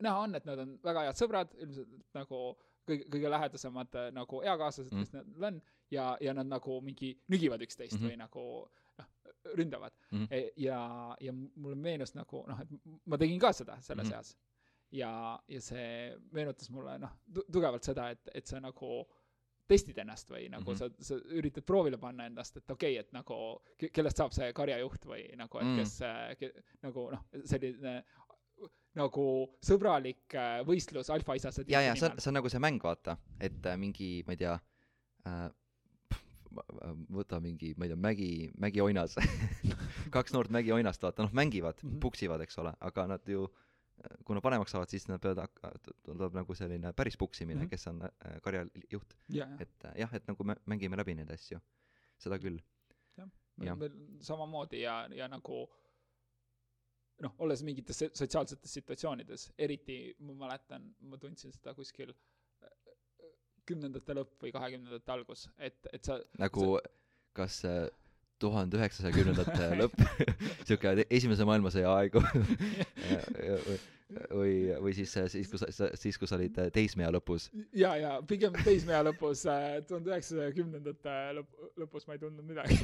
[0.00, 2.56] näha on, et nad on väga head sõbrad, ilmselt nagu
[2.88, 5.04] kõige, kõige lähedasemad äh, nagu eakaaslased mm, Mhm.
[5.04, 5.24] -hmm.
[5.24, 8.06] kes neil on ja, ja nad nagu mingi nügivad üksteist mm Mhm.
[8.06, 8.12] -hmm.
[8.12, 9.06] või nagu noh,
[9.54, 10.18] ründavad mm.
[10.18, 10.24] Mhm.
[10.24, 10.50] -hmm.
[10.56, 12.68] ja, ja mulle meenus nagu noh, et
[13.06, 14.12] ma tegin ka seda selles mm Mhm.
[14.12, 14.16] -hmm.
[14.16, 14.36] eas.
[14.96, 15.12] ja,
[15.48, 17.14] ja see meenutas mulle noh,
[17.52, 19.04] tugevalt seda, et, et sa nagu
[19.66, 20.76] testid ennast või nagu mm.
[20.78, 20.98] -hmm.
[21.02, 23.38] sa, sa üritad proovile panna ennast, et okei okay,, et nagu
[23.78, 25.80] ke- kellest saab see karjajuht või nagu, et Mm.
[25.80, 26.52] kes äh, ke,,
[26.86, 27.96] nagu noh, selline
[28.96, 29.26] nagu
[29.60, 33.66] sõbralik äh, võistlus alfaisase ja, ja see on, see on nagu see mäng, vaata, et
[33.66, 34.54] äh, mingi, ma ei tea
[35.26, 35.50] äh,,
[37.12, 39.18] võta mingi, ma ei tea, mägi, mägioinas
[40.14, 41.90] kaks noort mägioinast, vaata, noh, mängivad mm.
[41.90, 42.00] -hmm.
[42.00, 43.65] puksivad, eks ole, aga nad ju kui
[44.04, 47.64] nad paremaks saavad, siis nad peavad tuleb nagu selline päris puksimine mm.
[47.64, 47.70] -hmm.
[47.70, 51.60] kes on äh, karjajuht, ja, et äh, jah, et nagu me mängime läbi neid asju,
[52.18, 52.60] seda küll.
[53.16, 53.28] jah.
[53.78, 55.66] meil samamoodi ja, ja nagu
[57.22, 62.70] noh, olles mingites se- sotsiaalsetes situatsioonides, eriti ma mäletan, ma tundsin seda kuskil äh,
[63.66, 66.78] kümnendate lõpp või kahekümnendate algus, et, et sa nagu
[67.32, 67.64] kas
[68.42, 69.96] tuhande üheksasaja kümnendate lõpp,
[70.68, 72.22] siuke esimese maailmasõja aegu
[74.38, 77.48] või, või siis, siis kui sa, siis kui sa olid teismea lõpus.
[77.76, 79.44] ja, ja pigem teismeea lõpus,
[79.88, 82.78] tuhande üheksasaja kümnendate lõp-, lõpus ma ei tundnud midagi.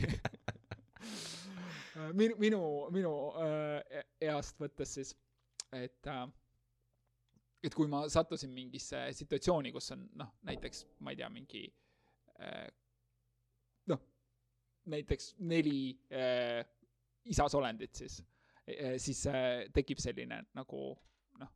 [2.19, 2.63] minu, minu,
[2.95, 5.11] minu äh, east võttes siis,
[5.77, 6.27] et äh,
[7.63, 11.63] et kui ma sattusin mingisse situatsiooni, kus on noh, näiteks ma ei tea, mingi
[12.43, 12.67] äh,
[14.87, 16.65] näiteks neli äh,
[17.25, 18.23] isasolendit siis,
[18.99, 20.81] siis äh, tekib selline nagu
[21.39, 21.51] noh,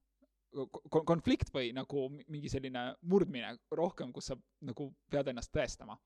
[0.90, 5.96] ko- konflikt või nagu mi- mingi selline murdmine rohkem, kus sa nagu pead ennast tõestama.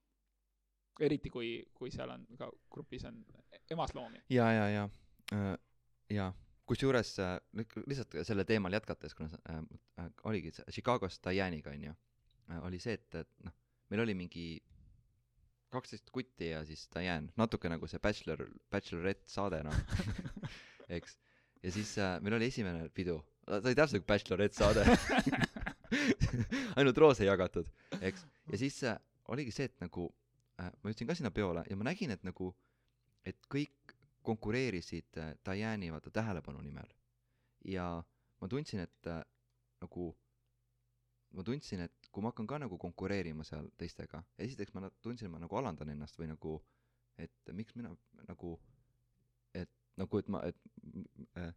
[1.01, 3.25] eriti kui, kui seal on ka grupis on
[3.71, 4.19] emasloomi.
[4.29, 4.89] ja, ja, ja
[5.33, 5.57] äh,,
[6.11, 6.33] ja
[6.67, 7.39] kusjuures äh,
[7.87, 9.63] lihtsalt selle teemal jätkates, kuna äh,
[9.99, 11.93] äh, oligi Chicagos Diane'iga onju
[12.51, 13.53] äh,, oli see, et, et noh,
[13.91, 14.45] meil oli mingi
[15.71, 19.77] kaksteist kutti ja siis Diane, natuke nagu see Bachelor, Bachelorette saade noh,
[20.97, 21.19] eks.
[21.63, 24.87] ja siis äh, meil oli esimene pidu, ta oli täpselt nagu Bachelorette saade
[26.81, 28.27] ainult roose jagatud, eks.
[28.53, 28.99] ja siis äh,
[29.31, 30.09] oligi see, et nagu
[30.61, 32.53] äh, ma jõudsin ka sinna peole ja ma nägin, et nagu,
[33.27, 33.95] et kõik
[34.27, 36.89] konkureerisid äh, Diane'i vaata tähelepanu nimel.
[37.65, 38.03] ja
[38.41, 39.23] ma tundsin, et äh,
[39.83, 40.11] nagu,
[41.37, 45.35] ma tundsin, et kui ma hakkan ka nagu konkureerima seal teistega, esiteks ma tundsin, et
[45.35, 46.57] ma nagu alandan ennast või nagu,
[47.21, 47.93] et miks mina
[48.27, 48.55] nagu,
[49.55, 49.71] et
[50.01, 50.59] nagu, et ma, et
[51.39, 51.53] äh,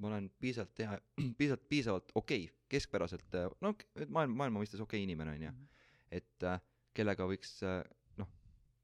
[0.00, 0.98] ma olen piisavalt hea,
[1.38, 5.54] piisavalt, piisavalt okei okay,, keskpäraselt, no et maailma, maailma mõistes okei okay inimene onju,
[6.20, 6.60] et äh,
[6.96, 7.82] kellega võiks äh,
[8.20, 8.30] noh,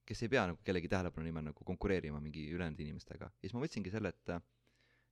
[0.08, 3.30] kes ei pea nagu kellegi tähelepanu nimel nagu konkureerima mingi ülejäänud inimestega.
[3.30, 4.42] ja siis ma võtsingi selle, et äh,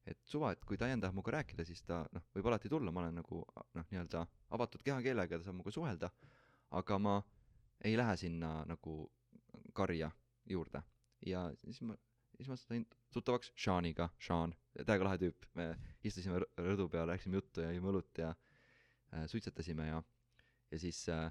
[0.07, 3.05] et suva, et kui Diane tahab minuga rääkida, siis ta noh, võib alati tulla, ma
[3.05, 3.42] olen nagu
[3.78, 4.24] noh, nii-öelda
[4.57, 6.11] avatud kehakeelega, ta saab minuga suhelda,
[6.80, 7.14] aga ma
[7.84, 8.98] ei lähe sinna nagu
[9.74, 10.11] karja
[10.50, 10.82] juurde.
[11.26, 11.96] ja siis ma,
[12.36, 12.84] siis ma sain
[13.14, 15.70] tuttavaks Seaniga, Sean, täiega lahe tüüp, me
[16.05, 20.02] istusime rõ- rõdu peal, rääkisime juttu ja jõime õlut ja äh, suitsetasime ja,
[20.70, 21.30] ja siis äh,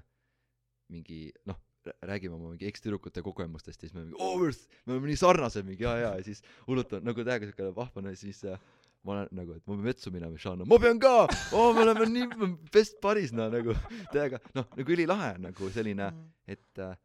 [0.90, 1.60] mingi noh,
[2.02, 4.50] räägime oma mingi ekstüdrukute kogemustest ja siis me mingi oo me
[4.86, 8.14] me oleme nii sarnased mingi jaa jaa ja siis hullult on nagu täiega siuke vahvane
[8.18, 8.60] siis äh,
[9.04, 12.06] ma olen nagu, et ma pean vetsu minema, Sean, ma pean ka, oo me oleme
[12.08, 13.76] nii best buddies noh nagu
[14.14, 16.08] täiega noh nagu ülilahe on nagu selline,
[16.48, 16.96] et äh,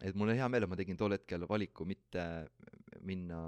[0.00, 2.22] et mul on hea meel, et ma tegin tol hetkel valiku mitte
[3.04, 3.40] minna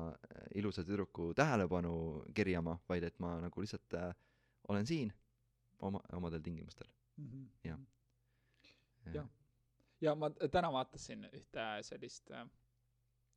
[0.59, 1.95] ilusa tüdruku tähelepanu
[2.35, 4.11] kerjama, vaid et ma nagu lihtsalt äh,
[4.73, 5.13] olen siin
[5.83, 6.89] oma, omadel tingimustel.
[7.67, 7.79] Jah.
[9.15, 9.31] Jah.
[10.03, 12.47] Ja ma täna vaatasin ühte sellist äh,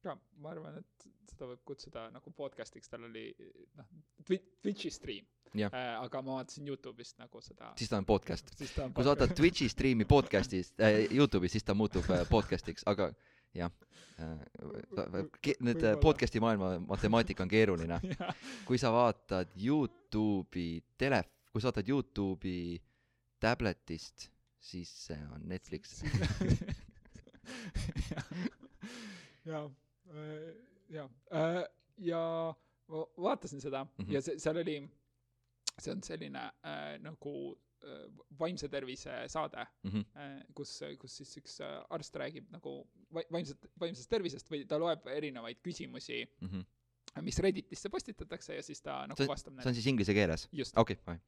[0.06, 3.30] ka ma arvan, et seda võib kutsuda nagu podcast'iks, tal oli
[3.78, 3.90] noh,
[4.26, 5.26] Twitch'i stream.
[5.56, 5.72] Jah.
[6.02, 7.70] aga ma vaatasin Youtube'ist nagu seda.
[7.80, 8.50] siis ta on podcast.
[8.58, 13.08] kui sa vaatad Twitch'i striimi podcast'ist äh,, Youtube'is, siis ta muutub äh, podcast'iks, aga
[13.56, 13.72] jah
[14.20, 18.02] äh,, need äh, podcast'i maailma matemaatika on keeruline.
[18.68, 22.76] kui sa vaatad Youtube'i tele-, kui sa vaatad Youtube'i
[23.40, 24.28] tabletist,
[24.66, 26.02] siis see on Netflix.
[29.46, 29.70] ja,
[30.90, 31.10] ja,
[31.98, 32.22] ja
[32.88, 33.90] ma vaatasin seda mm.
[34.06, 34.14] -hmm.
[34.14, 34.78] ja see, seal oli,
[35.80, 37.34] see on selline äh, nagu
[37.84, 38.06] äh,
[38.40, 39.98] vaimse tervise saade Mhm.
[40.18, 44.80] äh,, kus, kus siis üks äh, arst räägib nagu vai-, vaimset, vaimsest tervisest või ta
[44.80, 46.26] loeb erinevaid küsimusi,
[47.22, 50.50] mis Redditisse postitatakse ja siis ta nagu see vastab see on siis inglise keeles?
[50.76, 51.20] okei, fine.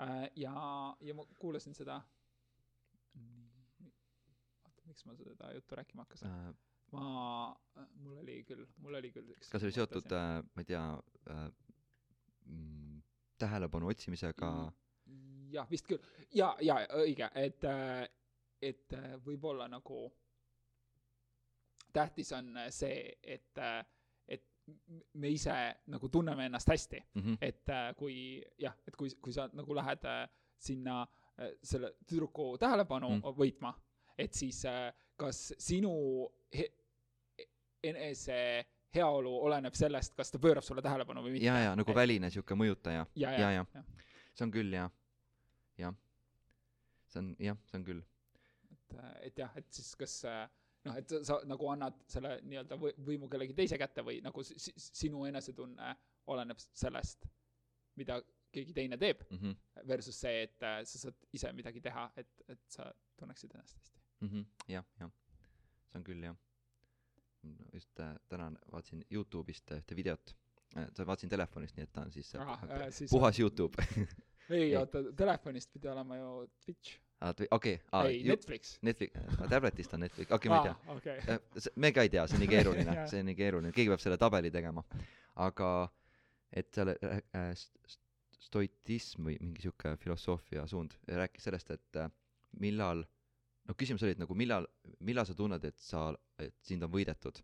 [0.00, 2.02] äh, ja, ja ma kuulasin seda.
[4.98, 6.54] Miks ma seda juttu rääkima hakkasin?
[6.92, 7.56] ma,
[8.02, 10.10] mul oli küll, mul oli küll üks kas see oli seotud,
[10.54, 10.84] ma ei tea
[11.30, 11.48] äh,,
[12.46, 13.00] mm,
[13.38, 14.52] tähelepanu otsimisega
[15.08, 15.52] Mm.
[15.52, 16.02] jah, vist küll.
[16.36, 17.62] ja, ja õige, et,
[18.60, 20.02] et äh, võib-olla nagu
[21.96, 23.56] tähtis on see, et,
[24.28, 24.44] et
[25.14, 25.54] me ise
[25.88, 27.22] nagu tunneme ennast hästi, mm?
[27.22, 27.38] -hmm.
[27.40, 30.28] et äh, kui jah, et kui, kui sa nagu lähed äh,
[30.58, 33.22] sinna äh, selle tüdruku tähelepanu Mm.
[33.24, 33.38] mm.
[33.40, 33.72] võitma,
[34.18, 35.92] et siis äh, kas sinu
[36.54, 36.72] he-
[37.84, 41.46] enese heaolu oleneb sellest, kas ta pöörab sulle tähelepanu või mitte.
[41.46, 43.66] ja, ja nagu väline siuke mõjutaja, ja, ja, ja, ja.
[43.74, 43.82] ja.,
[44.34, 44.90] see on küll jah,
[45.78, 45.98] jah.
[47.12, 48.00] see on jah, see on küll.
[48.72, 48.96] et,
[49.28, 50.46] et jah, et siis kas äh,
[50.88, 54.56] noh, et sa, nagu annad selle nii-öelda või, võimu kellegi teise kätte või nagu si,
[54.62, 55.94] si, sinu enesetunne
[56.32, 57.28] oleneb sellest,
[57.98, 58.20] mida
[58.52, 59.38] keegi teine teeb, mm.
[59.38, 59.86] -hmm.
[59.88, 62.88] versus see, et äh, sa saad ise midagi teha, et, et sa
[63.20, 63.97] tunneksid ennast hästi.
[64.20, 64.44] Mm -hmm.
[64.68, 65.10] jah, jah,
[65.88, 66.36] see on küll jah.
[67.72, 70.34] just äh, täna vaatasin Youtube'ist ühte videot
[70.76, 73.84] äh,, vaatasin telefonist, nii et ta on siis äh, Ah, äh, siis puhas Youtube
[74.50, 77.34] ei oota, telefonist pidi olema ju Twitch ah,.
[77.50, 78.78] okei, ei, Netflix.
[78.82, 79.12] Netflix,
[79.50, 80.76] tabletist on Netflix, okei, ma ei tea.
[80.86, 81.18] aa, okei.
[81.18, 81.38] Äh,
[81.76, 83.06] me ka ei tea, see on nii keeruline Jaa.
[83.06, 84.84] see on nii keeruline, keegi peab selle tabeli tegema.
[85.36, 85.72] aga
[86.52, 88.04] et seal äh, äh, st- st-
[88.48, 92.10] stoitism või mingi sihuke filosoofia suund rääkis sellest, et äh,
[92.60, 93.04] millal,
[93.68, 94.66] noh küsimus oli, et nagu millal,
[95.04, 96.08] millal sa tunned, et sa,
[96.40, 97.40] et sind on võidetud.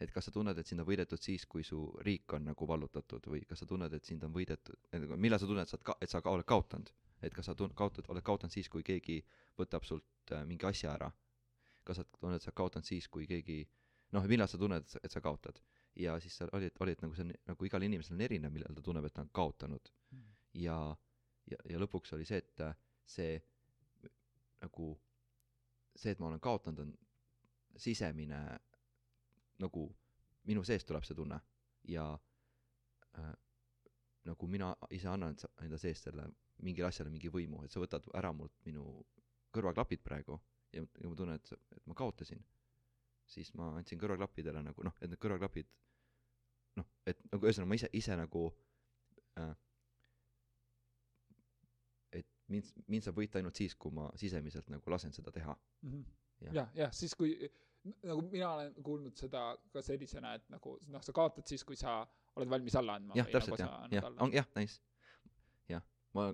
[0.00, 3.26] et kas sa tunned, et sind on võidetud siis, kui su riik on nagu vallutatud
[3.32, 4.76] või kas sa tunned, et sind on võidetud,
[5.16, 6.92] millal sa tunned, et sa oled ka-, et sa ka oled kaotanud.
[7.22, 9.22] et kas sa tun-, kaotad, oled kaotanud siis, kui keegi
[9.58, 11.08] võtab sult äh, mingi asja ära
[11.86, 13.62] kas sa tunned, et sa oled kaotanud siis, kui keegi
[14.14, 15.60] noh, millal sa tunned, et sa, kaotad.
[15.96, 18.52] ja siis seal oli, et oli, et nagu see on nagu igal inimesel on erinev,
[18.52, 19.92] millal ta tunneb, et ta on kaotanud.
[20.66, 20.78] ja,
[21.50, 22.74] ja, ja lõpuks oli see, et äh,
[23.06, 23.36] see
[24.62, 24.92] nagu
[25.96, 28.40] see, et ma olen kaotanud, on sisemine
[29.62, 29.86] nagu
[30.46, 31.38] minu seest tuleb see tunne.
[31.88, 32.06] Ja
[33.18, 33.32] äh,
[34.26, 36.26] nagu mina ise annan enda seest selle
[36.66, 38.84] mingile asjale mingi võimu, et sa võtad ära mult minu
[39.54, 40.38] kõrvaklapid praegu
[40.72, 42.40] ja, ja ma tunnen, et, et ma kaotasin,
[43.28, 45.68] siis ma andsin kõrvaklappidele nagu noh, et need kõrvaklapid
[46.80, 48.48] noh, et nagu ühesõnaga ma ise, ise nagu
[49.40, 49.52] äh,
[52.52, 55.56] mind, mind saab võita ainult siis, kui ma sisemiselt nagu lasen seda teha.
[55.82, 56.04] Mhm.
[56.36, 56.52] Jah.
[56.52, 57.30] jah, jah, siis kui
[58.04, 62.02] nagu mina olen kuulnud seda ka sellisena, et nagu noh, sa kaotad siis, kui sa
[62.36, 63.16] oled valmis alla andma.
[63.16, 64.80] jah, täpselt jah, jah, on jah, nice.
[65.70, 65.84] jah,
[66.16, 66.28] ma,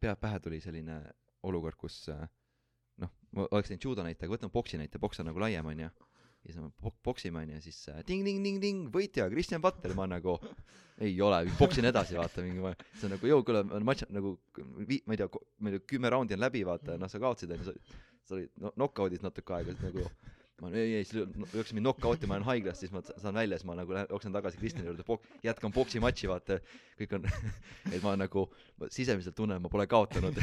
[0.00, 1.00] pea pähe tuli selline
[1.48, 2.04] olukord, kus
[3.00, 5.90] noh, ma oleks teinud judo näite, aga võtame boksi näite, boks on nagu laiem, onju.
[6.44, 10.38] Ja siis me boksime, onju, siis äh, ting-ting-ting-ting, võitja, Kristjan Patter, ma nagu
[11.04, 12.60] ei ole, boksin edasi, vaata, mingi
[12.96, 14.34] see on nagu, jõu, kuule, matš nagu
[14.88, 15.28] vi-, ma ei tea,
[15.60, 17.74] ma ei tea, kümme raundi on läbi, vaata, noh, sa kaotasid, onju,
[18.24, 20.06] sa, olid no, knock-out'is natuke aega, siis nagu
[20.60, 21.24] ma ei, ei, siis
[21.54, 24.36] lööks mind knock-out'i, ma olen haiglas, siis ma saan välja, siis ma nagu lähen, jooksen
[24.36, 26.60] tagasi Kristjani juurde, jätkan poksimatši, vaata,
[27.00, 27.28] kõik on,
[27.94, 28.46] et ma nagu
[28.80, 30.40] ma sisemiselt tunnen, ma pole kaotanud.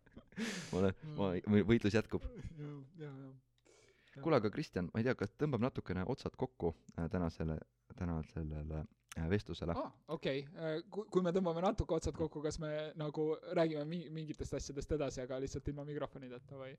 [0.72, 1.30] ma olen, ma,
[1.70, 2.26] võitlus jätkub.
[2.58, 2.70] ja,
[3.06, 3.32] ja, ja.
[4.22, 7.58] kuule, aga Kristjan, ma ei tea, kas tõmbab natukene otsad kokku äh, tänasele,
[7.98, 9.76] tänasele äh, vestlusele?
[9.78, 10.44] aa, okei,
[10.90, 15.22] kui, kui me tõmbame natuke otsad kokku, kas me nagu räägime mi-, mingitest asjadest edasi,
[15.24, 16.76] aga lihtsalt ilma mikrofonideta või?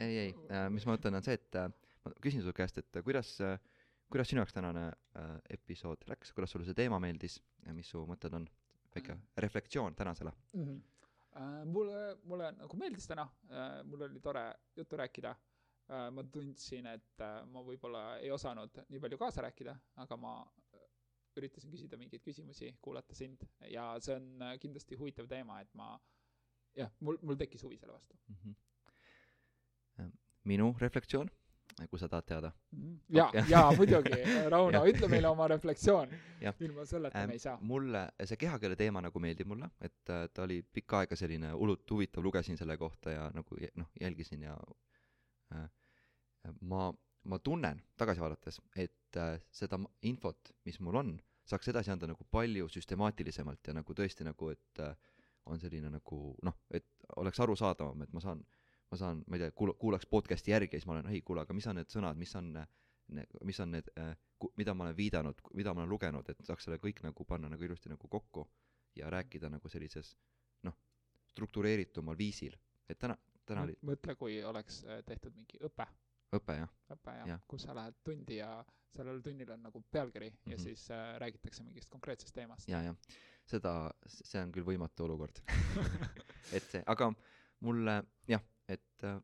[0.00, 0.34] ei, ei,
[0.72, 1.70] mis ma mõtlen, on see, et äh,
[2.04, 3.32] ma küsin su käest, et äh, kuidas,
[4.12, 8.04] kuidas sinu jaoks tänane äh, episood läks, kuidas sulle see teema meeldis ja mis su
[8.08, 8.48] mõtted on?
[8.96, 9.12] väike
[9.44, 10.30] reflektsioon tänasele.
[10.52, 10.62] mm.
[10.64, 11.64] -hmm.
[11.68, 13.26] mulle, mulle nagu meeldis täna,
[13.84, 15.34] mul oli tore juttu rääkida.
[15.88, 20.32] Ma tundsin, et äh, ma võib-olla ei osanud nii palju kaasa rääkida, aga ma
[20.74, 20.86] äh,
[21.38, 25.92] üritasin küsida mingeid küsimusi, kuulata sind ja see on äh, kindlasti huvitav teema, et ma
[26.76, 28.18] jah, mul, mul tekkis huvi selle vastu.
[30.46, 31.30] minu reflektsioon,
[31.90, 32.50] kui sa tahad teada.
[33.10, 34.18] ja Okei., ja muidugi,
[34.52, 36.54] Rauno, ütle meile oma reflektsioon Jah..
[36.60, 37.58] ilma selleta Ähm, me ei saa.
[37.60, 41.90] mulle see kehakeele teema nagu meeldib mulle, et äh, ta oli pikka aega selline hullult
[41.90, 44.95] huvitav, lugesin selle kohta ja nagu noh, jälgisin ja äh,
[46.60, 46.92] ma,
[47.24, 49.78] ma tunnen tagasi vaadates, et äh, seda
[50.08, 51.16] infot, mis mul on,
[51.46, 54.94] saaks edasi anda nagu palju süstemaatilisemalt ja nagu tõesti nagu, et äh,
[55.46, 56.88] on selline nagu noh, et
[57.22, 58.42] oleks arusaadavam, et ma saan,
[58.90, 61.44] ma saan, ma ei tea, kuula-, kuulaks podcast'i järgi ja siis ma olen, ei kuule,
[61.46, 62.66] aga mis on need sõnad, mis on äh,
[63.44, 64.16] mis on need äh,,
[64.56, 67.62] mida ma olen viidanud, mida ma olen lugenud, et saaks selle kõik nagu panna nagu
[67.62, 68.46] ilusti nagu kokku
[68.98, 70.16] ja rääkida nagu sellises
[70.66, 70.74] noh,
[71.30, 72.56] struktureeritumal viisil.
[72.88, 73.16] et täna,
[73.46, 75.86] täna oli mõtle, kui oleks äh, tehtud mingi õpe,
[76.36, 78.50] õpe jah, õpe jah ja., kus sa lähed tundi ja
[78.96, 80.50] sellel tunnil on nagu pealkiri mm -hmm.
[80.50, 80.62] ja Mhm.
[80.64, 82.68] siis äh, räägitakse mingist konkreetsest teemast.
[82.68, 82.96] ja, jah,
[83.46, 85.38] seda, see on küll võimatu olukord.
[86.56, 87.12] et see, aga
[87.60, 89.20] mulle jah, et äh,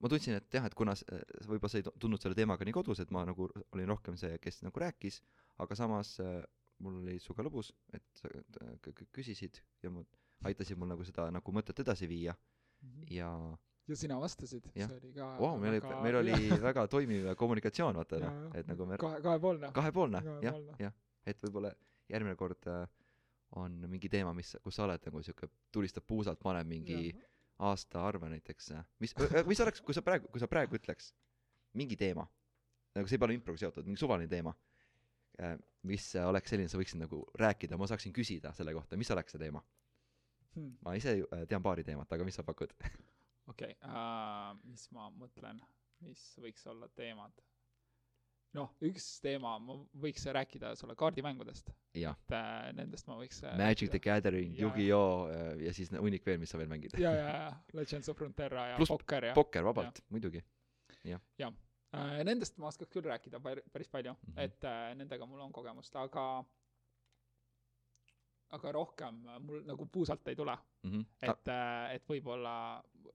[0.00, 2.72] ma tundsin, et jah, et kuna äh, võib-olla sa ei tu- tundnud selle teemaga nii
[2.72, 5.22] kodus, et ma nagu olin rohkem see, kes nagu rääkis,
[5.58, 6.42] aga samas äh,
[6.78, 10.02] mul oli sinuga lõbus, et sa äh, küsisid ja ma
[10.44, 12.34] aitasid mul nagu seda nagu mõtet edasi viia
[13.10, 13.30] ja
[13.88, 18.20] ja sina vastasid, see oli ka vau, meil oli, meil oli väga toimiv kommunikatsioon, vaata
[18.22, 19.70] noh et nagu me kahe, kahepoolne.
[19.76, 20.94] kahepoolne, jah, jah,
[21.28, 21.74] et võib-olla
[22.12, 22.86] järgmine kord äh,
[23.60, 27.12] on mingi teema, mis, kus sa oled nagu siuke, tulistab puusalt, paneb mingi
[27.64, 28.72] aastaarve näiteks,
[29.04, 29.14] mis,
[29.46, 31.12] mis oleks, kui sa praegu, kui sa praegu ütleks
[31.78, 32.24] mingi teema,
[32.96, 34.54] nagu see ei pea olema improga seotud, mingi suvaline teema,
[35.90, 39.34] mis äh, oleks selline, sa võiksid nagu rääkida, ma saaksin küsida selle kohta, mis oleks
[39.34, 39.62] see teema?
[40.54, 42.74] Hmm, ma ise äh, tean paari teemat, aga mis sa pakud?
[43.52, 43.74] okei,
[44.64, 45.60] mis ma mõtlen,
[46.06, 47.42] mis võiks olla teemad?
[48.54, 53.56] noh, üks teema, ma võiks rääkida sulle kaardimängudest, jah, et äh, nendest ma võiks äh,
[53.58, 54.54] Magic the Gathering.
[54.58, 56.94] Yu-Gi-Oh äh, ja siis hunnik veel, mis sa veel mängid.
[57.00, 60.42] ja, ja, ja Legends of Frontera ja Pluss Pokker ja pokker vabalt, muidugi.
[61.94, 64.32] äh, nendest ma oskaks küll rääkida pär- päris palju mm.
[64.32, 64.44] -hmm.
[64.46, 66.44] et äh, nendega mul on kogemust, aga
[68.56, 71.04] aga rohkem äh, mul nagu puusalt ei tule, Mhm.
[71.22, 72.54] et äh, et võib-olla,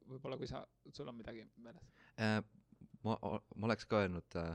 [0.09, 0.63] võib-olla kui sa,
[0.93, 1.85] sul on midagi meeles.
[2.19, 2.39] Äh,
[3.03, 3.17] ma,
[3.55, 4.53] ma oleks ka öelnud äh,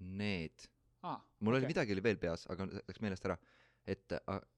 [0.00, 0.66] need,
[1.02, 1.64] ah, mul okay.
[1.64, 3.36] oli midagi oli veel peas, aga läks meelest ära,
[3.86, 4.12] et,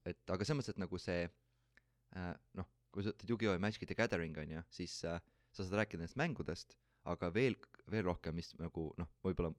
[0.09, 3.57] et aga selles mõttes, et nagu see äh, noh, kui sa ütled Yu-Gi-Oh!
[3.57, 5.21] ja Magic the Gathering on ju, siis äh,
[5.53, 6.77] sa saad rääkida nendest mängudest,
[7.09, 7.57] aga veel,
[7.91, 9.53] veel rohkem, mis nagu noh, võib-olla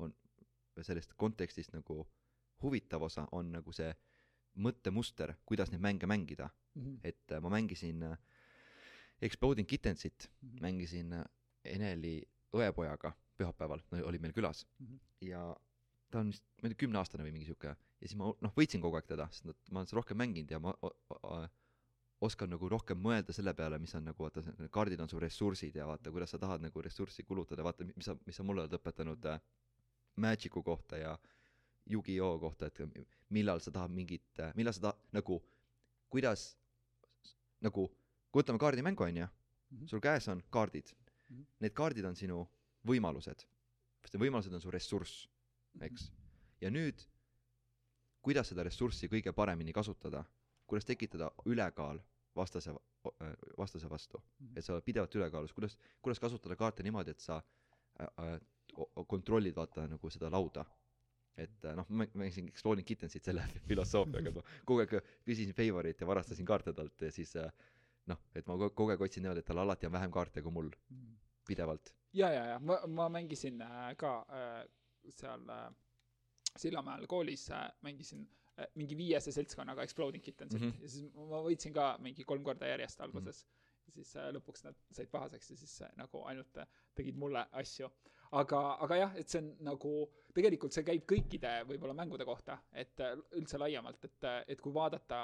[0.00, 0.14] on
[0.80, 2.04] sellest kontekstist nagu
[2.62, 3.90] huvitav osa, on nagu see
[4.56, 8.16] mõttemuster, kuidas neid mänge mängida, Mhm, et äh, ma mängisin äh,
[9.20, 11.24] Exploding Kittensit, mhm, mängisin äh,
[11.64, 12.22] Eneli
[12.54, 14.66] õepojaga pühapäeval, oli meil külas.
[14.78, 15.00] Mhm.
[15.20, 15.56] ja
[16.10, 17.68] ta on vist, ma ei tea, kümneaastane või mingi sihuke.
[18.00, 20.50] Ja siis ma noh, võitsin kogu aeg teda, sest nad- ma olen seda rohkem mänginud
[20.50, 21.48] ja ma o- o-
[22.20, 25.86] oskad nagu rohkem mõelda selle peale, mis on nagu vaata, kaardid on su ressursid ja
[25.86, 29.24] vaata, kuidas sa tahad nagu ressurssi kulutada, vaata, mis sa, mis sa mulle oled õpetanud
[29.26, 29.40] äh,
[30.16, 31.18] Magicu kohta ja
[31.86, 32.38] Yugi-Oh!
[32.40, 32.78] kohta, et
[33.30, 35.42] millal sa tahad mingit, millal sa tahad nagu,
[36.10, 36.56] kuidas
[37.60, 37.88] nagu,
[38.30, 39.26] kui võtame kaardimängu, on ju,
[39.70, 39.86] Mhm.
[39.86, 40.92] sul käes on kaardid.
[41.30, 41.44] Mhm.
[41.60, 42.48] need kaardid on sinu
[42.86, 43.44] võimalused.
[44.02, 45.28] Sest need võimalused on su ressurss
[45.80, 46.10] eks.
[46.60, 47.06] Ja nüüd
[48.22, 50.24] kuidas seda ressurssi kõige paremini kasutada?
[50.66, 52.00] Kuidas tekitada ülekaal
[52.36, 52.74] vastase
[53.58, 54.18] vastase vastu?
[54.40, 54.56] Mhm.
[54.58, 55.52] et sa oled pidevalt ülekaalus.
[55.52, 57.42] Kuidas kuidas kasutada kaarte niimoodi et sa
[58.00, 58.40] äh, äh,
[59.06, 60.64] kontrollid vaata nagu seda lauda
[61.38, 66.08] et äh, noh ma mängisin Exploding Kittensit selle filosoofiaga ma kogu aeg küsisin favorit ja
[66.10, 67.50] varastasin kaarte talt ja siis äh,
[68.10, 70.70] noh et ma kogu aeg otsin niimoodi et tal alati on vähem kaarte kui mul
[71.46, 74.24] pidevalt ja, ja, ja ma, ma mängisin äh, ka
[75.08, 75.46] seal
[76.58, 77.44] Sillamäel koolis
[77.86, 78.24] mängisin
[78.74, 80.70] mingi viiese seltskonnaga Exploding Kittensit mm.
[80.70, 80.82] -hmm.
[80.82, 83.50] ja siis ma võitsin ka mingi kolm korda järjest alguses mm.
[83.50, 83.92] -hmm.
[83.94, 86.58] siis lõpuks nad said pahaseks ja siis nagu ainult
[86.94, 87.88] tegid mulle asju.
[88.38, 89.92] Aga, aga jah, et see on nagu,
[90.34, 94.74] tegelikult see käib kõikide võib-olla mängude kohta, et äh, üldse laiemalt, et, äh, et kui
[94.74, 95.22] vaadata,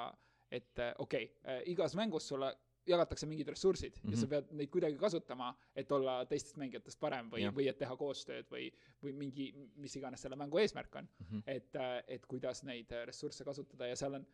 [0.50, 2.52] et äh, okei okay, igas mängus sulle
[2.86, 4.10] jagatakse mingid ressursid mm -hmm.
[4.10, 4.30] ja sa Mhm.
[4.30, 8.72] pead neid kuidagi kasutama, et olla teistest mängijatest parem või või et teha koostööd või,
[9.02, 11.26] või mingi, mis iganes selle mängu eesmärk on mm.
[11.26, 11.42] -hmm.
[11.46, 11.74] et,
[12.06, 14.26] et kuidas neid ressursse kasutada ja seal on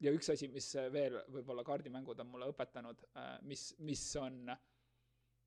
[0.00, 3.06] ja üks asi, mis veel võib-olla kaardimängud on mulle õpetanud,
[3.42, 4.56] mis, mis on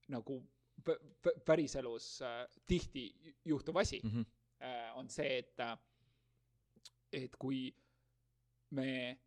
[0.08, 0.44] nagu
[1.46, 4.26] päriselus äh, tihti ju- juhtuv asi mm, -hmm.
[4.66, 5.56] äh, on see, et,
[7.14, 7.76] et kui
[8.72, 9.18] me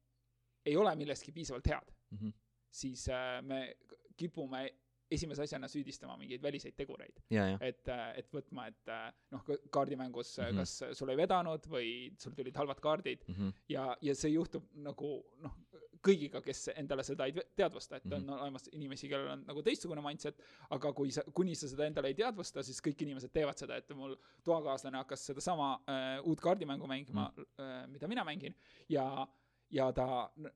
[0.67, 2.33] ei ole milleski piisavalt head, Mm -hmm.
[2.71, 3.77] siis äh, me
[4.17, 4.71] kipume
[5.11, 7.21] esimese asjana süüdistama mingeid väliseid tegureid.
[7.61, 10.45] et, et võtma, et äh, noh, kaardimängus mm.
[10.45, 10.57] -hmm.
[10.57, 13.53] kas sul ei vedanud või sul tulid halvad kaardid mm -hmm.
[13.69, 15.57] ja, ja see juhtub nagu noh,
[16.03, 18.21] kõigiga, kes endale seda ei te- teadvusta, et mm -hmm.
[18.25, 18.33] Mhm.
[18.33, 20.41] on olemas inimesi, kellel on nagu teistsugune mindset,
[20.71, 23.91] aga kui sa, kuni sa seda endale ei teadvusta, siis kõik inimesed teevad seda, et
[23.95, 27.63] mul toakaaslane hakkas sedasama äh, uut kaardimängu mängima mm, -hmm.
[27.83, 28.55] äh, mida mina mängin
[28.89, 29.27] ja
[29.71, 30.51] ja ta noh,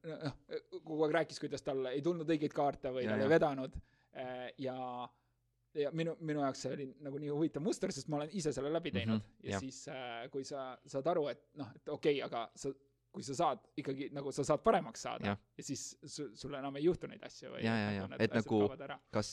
[0.85, 3.25] kogu aeg rääkis, kuidas tal ei tulnud õigeid kaarte või Ja, tal ja.
[3.25, 3.77] ei vedanud
[4.17, 5.09] äh, ja
[5.77, 8.71] ja minu, minu jaoks see oli nagu nii huvitav muster, sest ma olen ise selle
[8.73, 9.61] läbi teinud mm Mhm, -hmm, ja jah.
[9.61, 12.73] siis äh, kui sa saad aru, et noh, et okei okay,, aga sa,
[13.17, 16.77] kui sa saad ikkagi nagu sa saad paremaks saada ja, ja siis sul, sul enam
[16.77, 18.09] ei juhtu neid asju või Ja, ja, ja.
[18.21, 18.99] Et nagu- kaovad ära.
[19.15, 19.31] kas,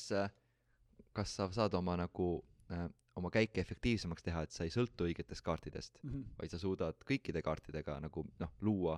[1.14, 2.30] kas sa saad oma nagu
[2.72, 2.88] äh,
[3.20, 6.10] oma käike efektiivsemaks teha, et sa ei sõltu õigetest kaartidest, mm.
[6.10, 6.36] -hmm.
[6.40, 8.98] vaid sa suudad kõikide kaartidega nagu noh, luua,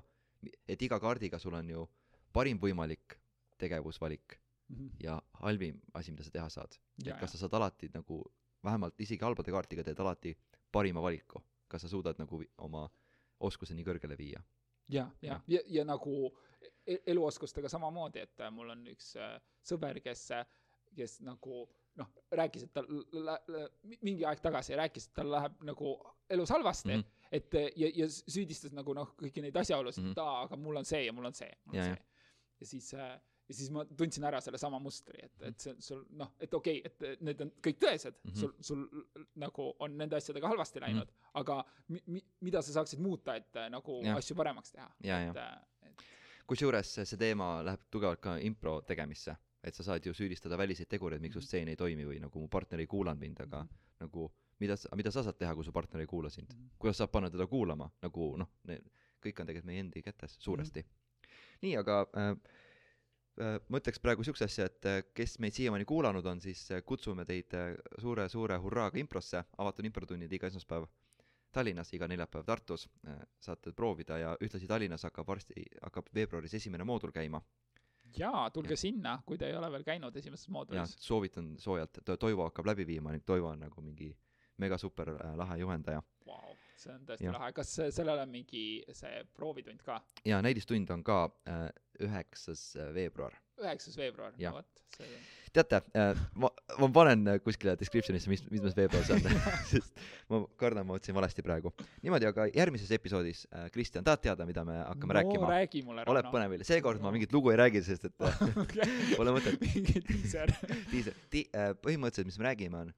[0.68, 1.90] et iga kaardiga sul on ju
[2.34, 3.20] parim võimalik
[3.58, 4.90] tegevusvalik Mm -hmm.
[5.04, 6.72] ja halvim asi, mida sa teha saad.
[7.06, 8.24] Et kas sa saad alati nagu,
[8.64, 10.38] vähemalt isegi halbade kaartidega teed alati
[10.72, 12.90] parima valiku, kas sa suudad nagu oma
[13.40, 14.42] oskuse nii kõrgele viia.
[14.90, 16.38] ja, ja Jah., ja, ja nagu
[16.88, 20.28] e- eluoskustega samamoodi, et äh, mul on üks äh, sõber, kes,
[20.96, 21.66] kes nagu
[21.96, 22.88] noh, rääkis, et tal
[24.04, 25.96] mingi aeg tagasi rääkis, et tal läheb nagu
[26.30, 27.02] elus halvasti mm, Mhm.
[27.02, 27.28] -hmm.
[27.32, 30.14] et ja, ja süüdistas nagu noh, kõiki neid asjaolusid mm, Mhm.
[30.14, 30.22] -hmm.
[30.22, 31.96] et aa, aga mul on see ja mul on see, mul on Ja, ja.
[31.96, 32.04] see.
[32.60, 33.20] ja siis äh,
[33.50, 37.12] ja siis ma tundsin ära sellesama mustri, et, et see sul noh, et okei okay,,
[37.14, 38.34] et need on kõik tõesed mm, Mhm.
[38.34, 38.64] -hmm.
[38.64, 41.32] sul, sul nagu on nende asjadega halvasti läinud mm, -hmm.
[41.34, 44.18] aga mi, mi, mida sa saaksid muuta, et äh, nagu Jah.
[44.18, 44.92] asju paremaks teha.
[45.04, 46.04] Ja, et ja., et
[46.48, 51.22] kusjuures see teema läheb tugevalt ka impro tegemisse, et sa saad ju süüdistada väliseid tegureid,
[51.22, 51.46] miks su Mhm.
[51.46, 53.70] stseen ei toimi või nagu mu partner ei kuulanud mind, aga Mhm.
[54.00, 56.70] nagu mida sa, mida sa saad teha, kui su partner ei kuula sind Mhm.
[56.80, 58.48] kuidas saab panna teda kuulama, nagu noh,
[59.22, 60.88] kõik on tegelikult meie endi kätes suuresti mm.
[60.88, 61.58] -hmm.
[61.62, 62.38] nii, aga äh, äh,
[63.70, 67.26] ma ütleks praegu siukse asja, et äh, kes meid siiamaani kuulanud on, siis äh, kutsume
[67.26, 70.86] teid äh, suure-suure hurraaga improsse, avatud improtunnid iga esmaspäev
[71.56, 72.88] Tallinnas, iga neljapäev Tartus.
[73.08, 77.42] Äh, saate proovida ja ühtlasi Tallinnas hakkab varsti, hakkab veebruaris esimene moodul käima.
[78.18, 78.78] Jaa, tulge Ja.
[78.78, 80.96] sinna, kui te ei ole veel käinud esimeses moodulis.
[81.00, 84.14] soovitan soojalt, Toivo hakkab läbi viima ning Toivo on nagu mingi
[84.58, 86.04] mega super äh, lahe juhendaja.
[86.26, 90.02] Vau, see on tõesti lahe, kas sellel on mingi see proovitund ka?
[90.28, 91.68] ja näidistund on ka äh,
[92.04, 93.36] üheksas äh, veebruar.
[93.62, 95.12] Üheksas veebruar, no vot, see
[95.56, 96.50] teate äh,, ma,
[96.80, 99.40] ma panen äh, kuskile description'isse, mis, mis mes veebruar see on.
[99.72, 101.72] Sest ma kardan, ma otsin valesti praegu.
[102.04, 105.52] niimoodi, aga järgmises episoodis äh,, Kristjan, tahad teada, mida me hakkame no, rääkima?
[105.56, 109.60] räägi mulle, oled põnevil, seekord ma mingit lugu ei räägi, sest et äh, pole mõtet.
[109.64, 110.54] mingi diiser
[111.32, 111.48] ti-,
[111.84, 112.96] põhimõtteliselt, mis me räägime, on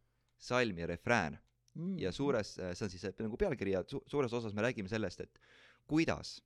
[0.50, 1.38] salm ja refrään
[1.78, 1.96] mm.
[2.02, 5.22] ja suures, see on siis äh, nagu pealkiri ja su-, suures osas me räägime sellest,
[5.26, 5.40] et
[5.88, 6.38] kuidas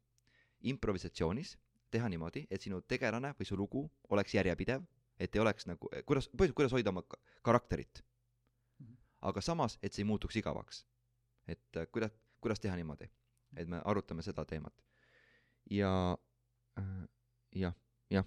[0.61, 1.55] improvisatsioonis
[1.91, 4.84] teha niimoodi, et sinu tegelane või su lugu oleks järjepidev,
[5.19, 8.03] et ei oleks nagu, kuidas, põhimõtteliselt kuidas hoida oma ka- karakterit
[8.82, 8.95] Mhm..
[9.21, 10.86] aga samas, et see ei muutuks igavaks.
[11.47, 12.11] et äh, kuidas,
[12.41, 13.09] kuidas teha niimoodi,
[13.57, 14.73] et me arutame seda teemat.
[15.69, 16.17] ja
[16.79, 17.07] äh,
[17.55, 17.73] jah,
[18.09, 18.25] jah,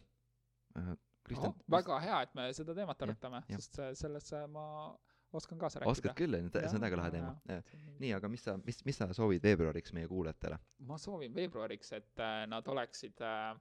[0.78, 4.66] äh, Kristjan oh,, väga hea, et me seda teemat arutame, sest sellesse ma
[5.34, 5.92] oskan kaasa rääkida.
[5.92, 7.34] oskad küll, see on väga lahe teema.
[7.98, 8.14] nii.
[8.16, 10.58] aga mis sa, mis, mis sa soovid veebruariks meie kuulajatele?
[10.88, 13.54] ma soovin veebruariks, et äh, nad oleksid äh,,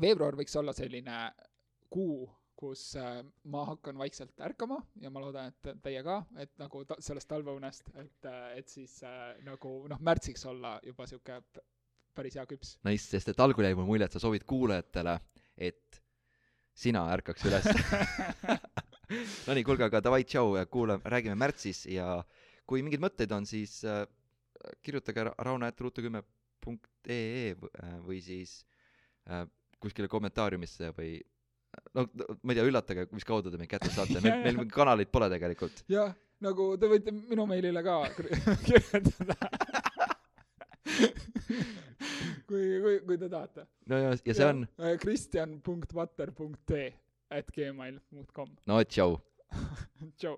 [0.00, 1.22] veebruar võiks olla selline
[1.90, 2.28] kuu,
[2.60, 3.20] kus äh,
[3.52, 7.92] ma hakkan vaikselt ärkama ja ma loodan, et teie ka, et nagu ta, sellest talveunest,
[8.02, 9.00] et, et siis
[9.46, 11.40] nagu noh, märtsiks olla juba sihuke
[12.14, 12.76] päris hea küps.
[12.86, 15.16] Nice, sest et algul jäi mul mulje, et sa soovid kuulajatele,
[15.56, 16.00] et
[16.76, 17.68] sina ärkaks üles.
[19.48, 22.20] Nonii, kuulge, aga davai, tšau, kuulame, räägime märtsis ja
[22.70, 24.04] kui mingeid mõtteid on, siis äh,
[24.84, 28.60] kirjutage ra- rauno.ruutukümme.ee v- äh, või siis
[29.26, 29.46] äh,
[29.82, 31.16] kuskile kommentaariumisse või
[31.96, 32.04] no
[32.42, 35.82] ma ei tea, üllatage, mis kaudu te meid kätte saate, meil, meil kanaleid pole tegelikult.
[35.90, 36.12] jah,
[36.44, 38.30] nagu te võite minu meilile ka kir-
[38.66, 39.36] kirjutada.
[42.46, 43.64] kui, kui, kui te tahate.
[43.90, 44.64] no ja, ja see on,
[45.02, 46.88] kristjan.vatter.ee
[47.30, 48.48] at gmail.com.
[48.66, 49.20] no tšau.
[50.18, 50.36] tšau.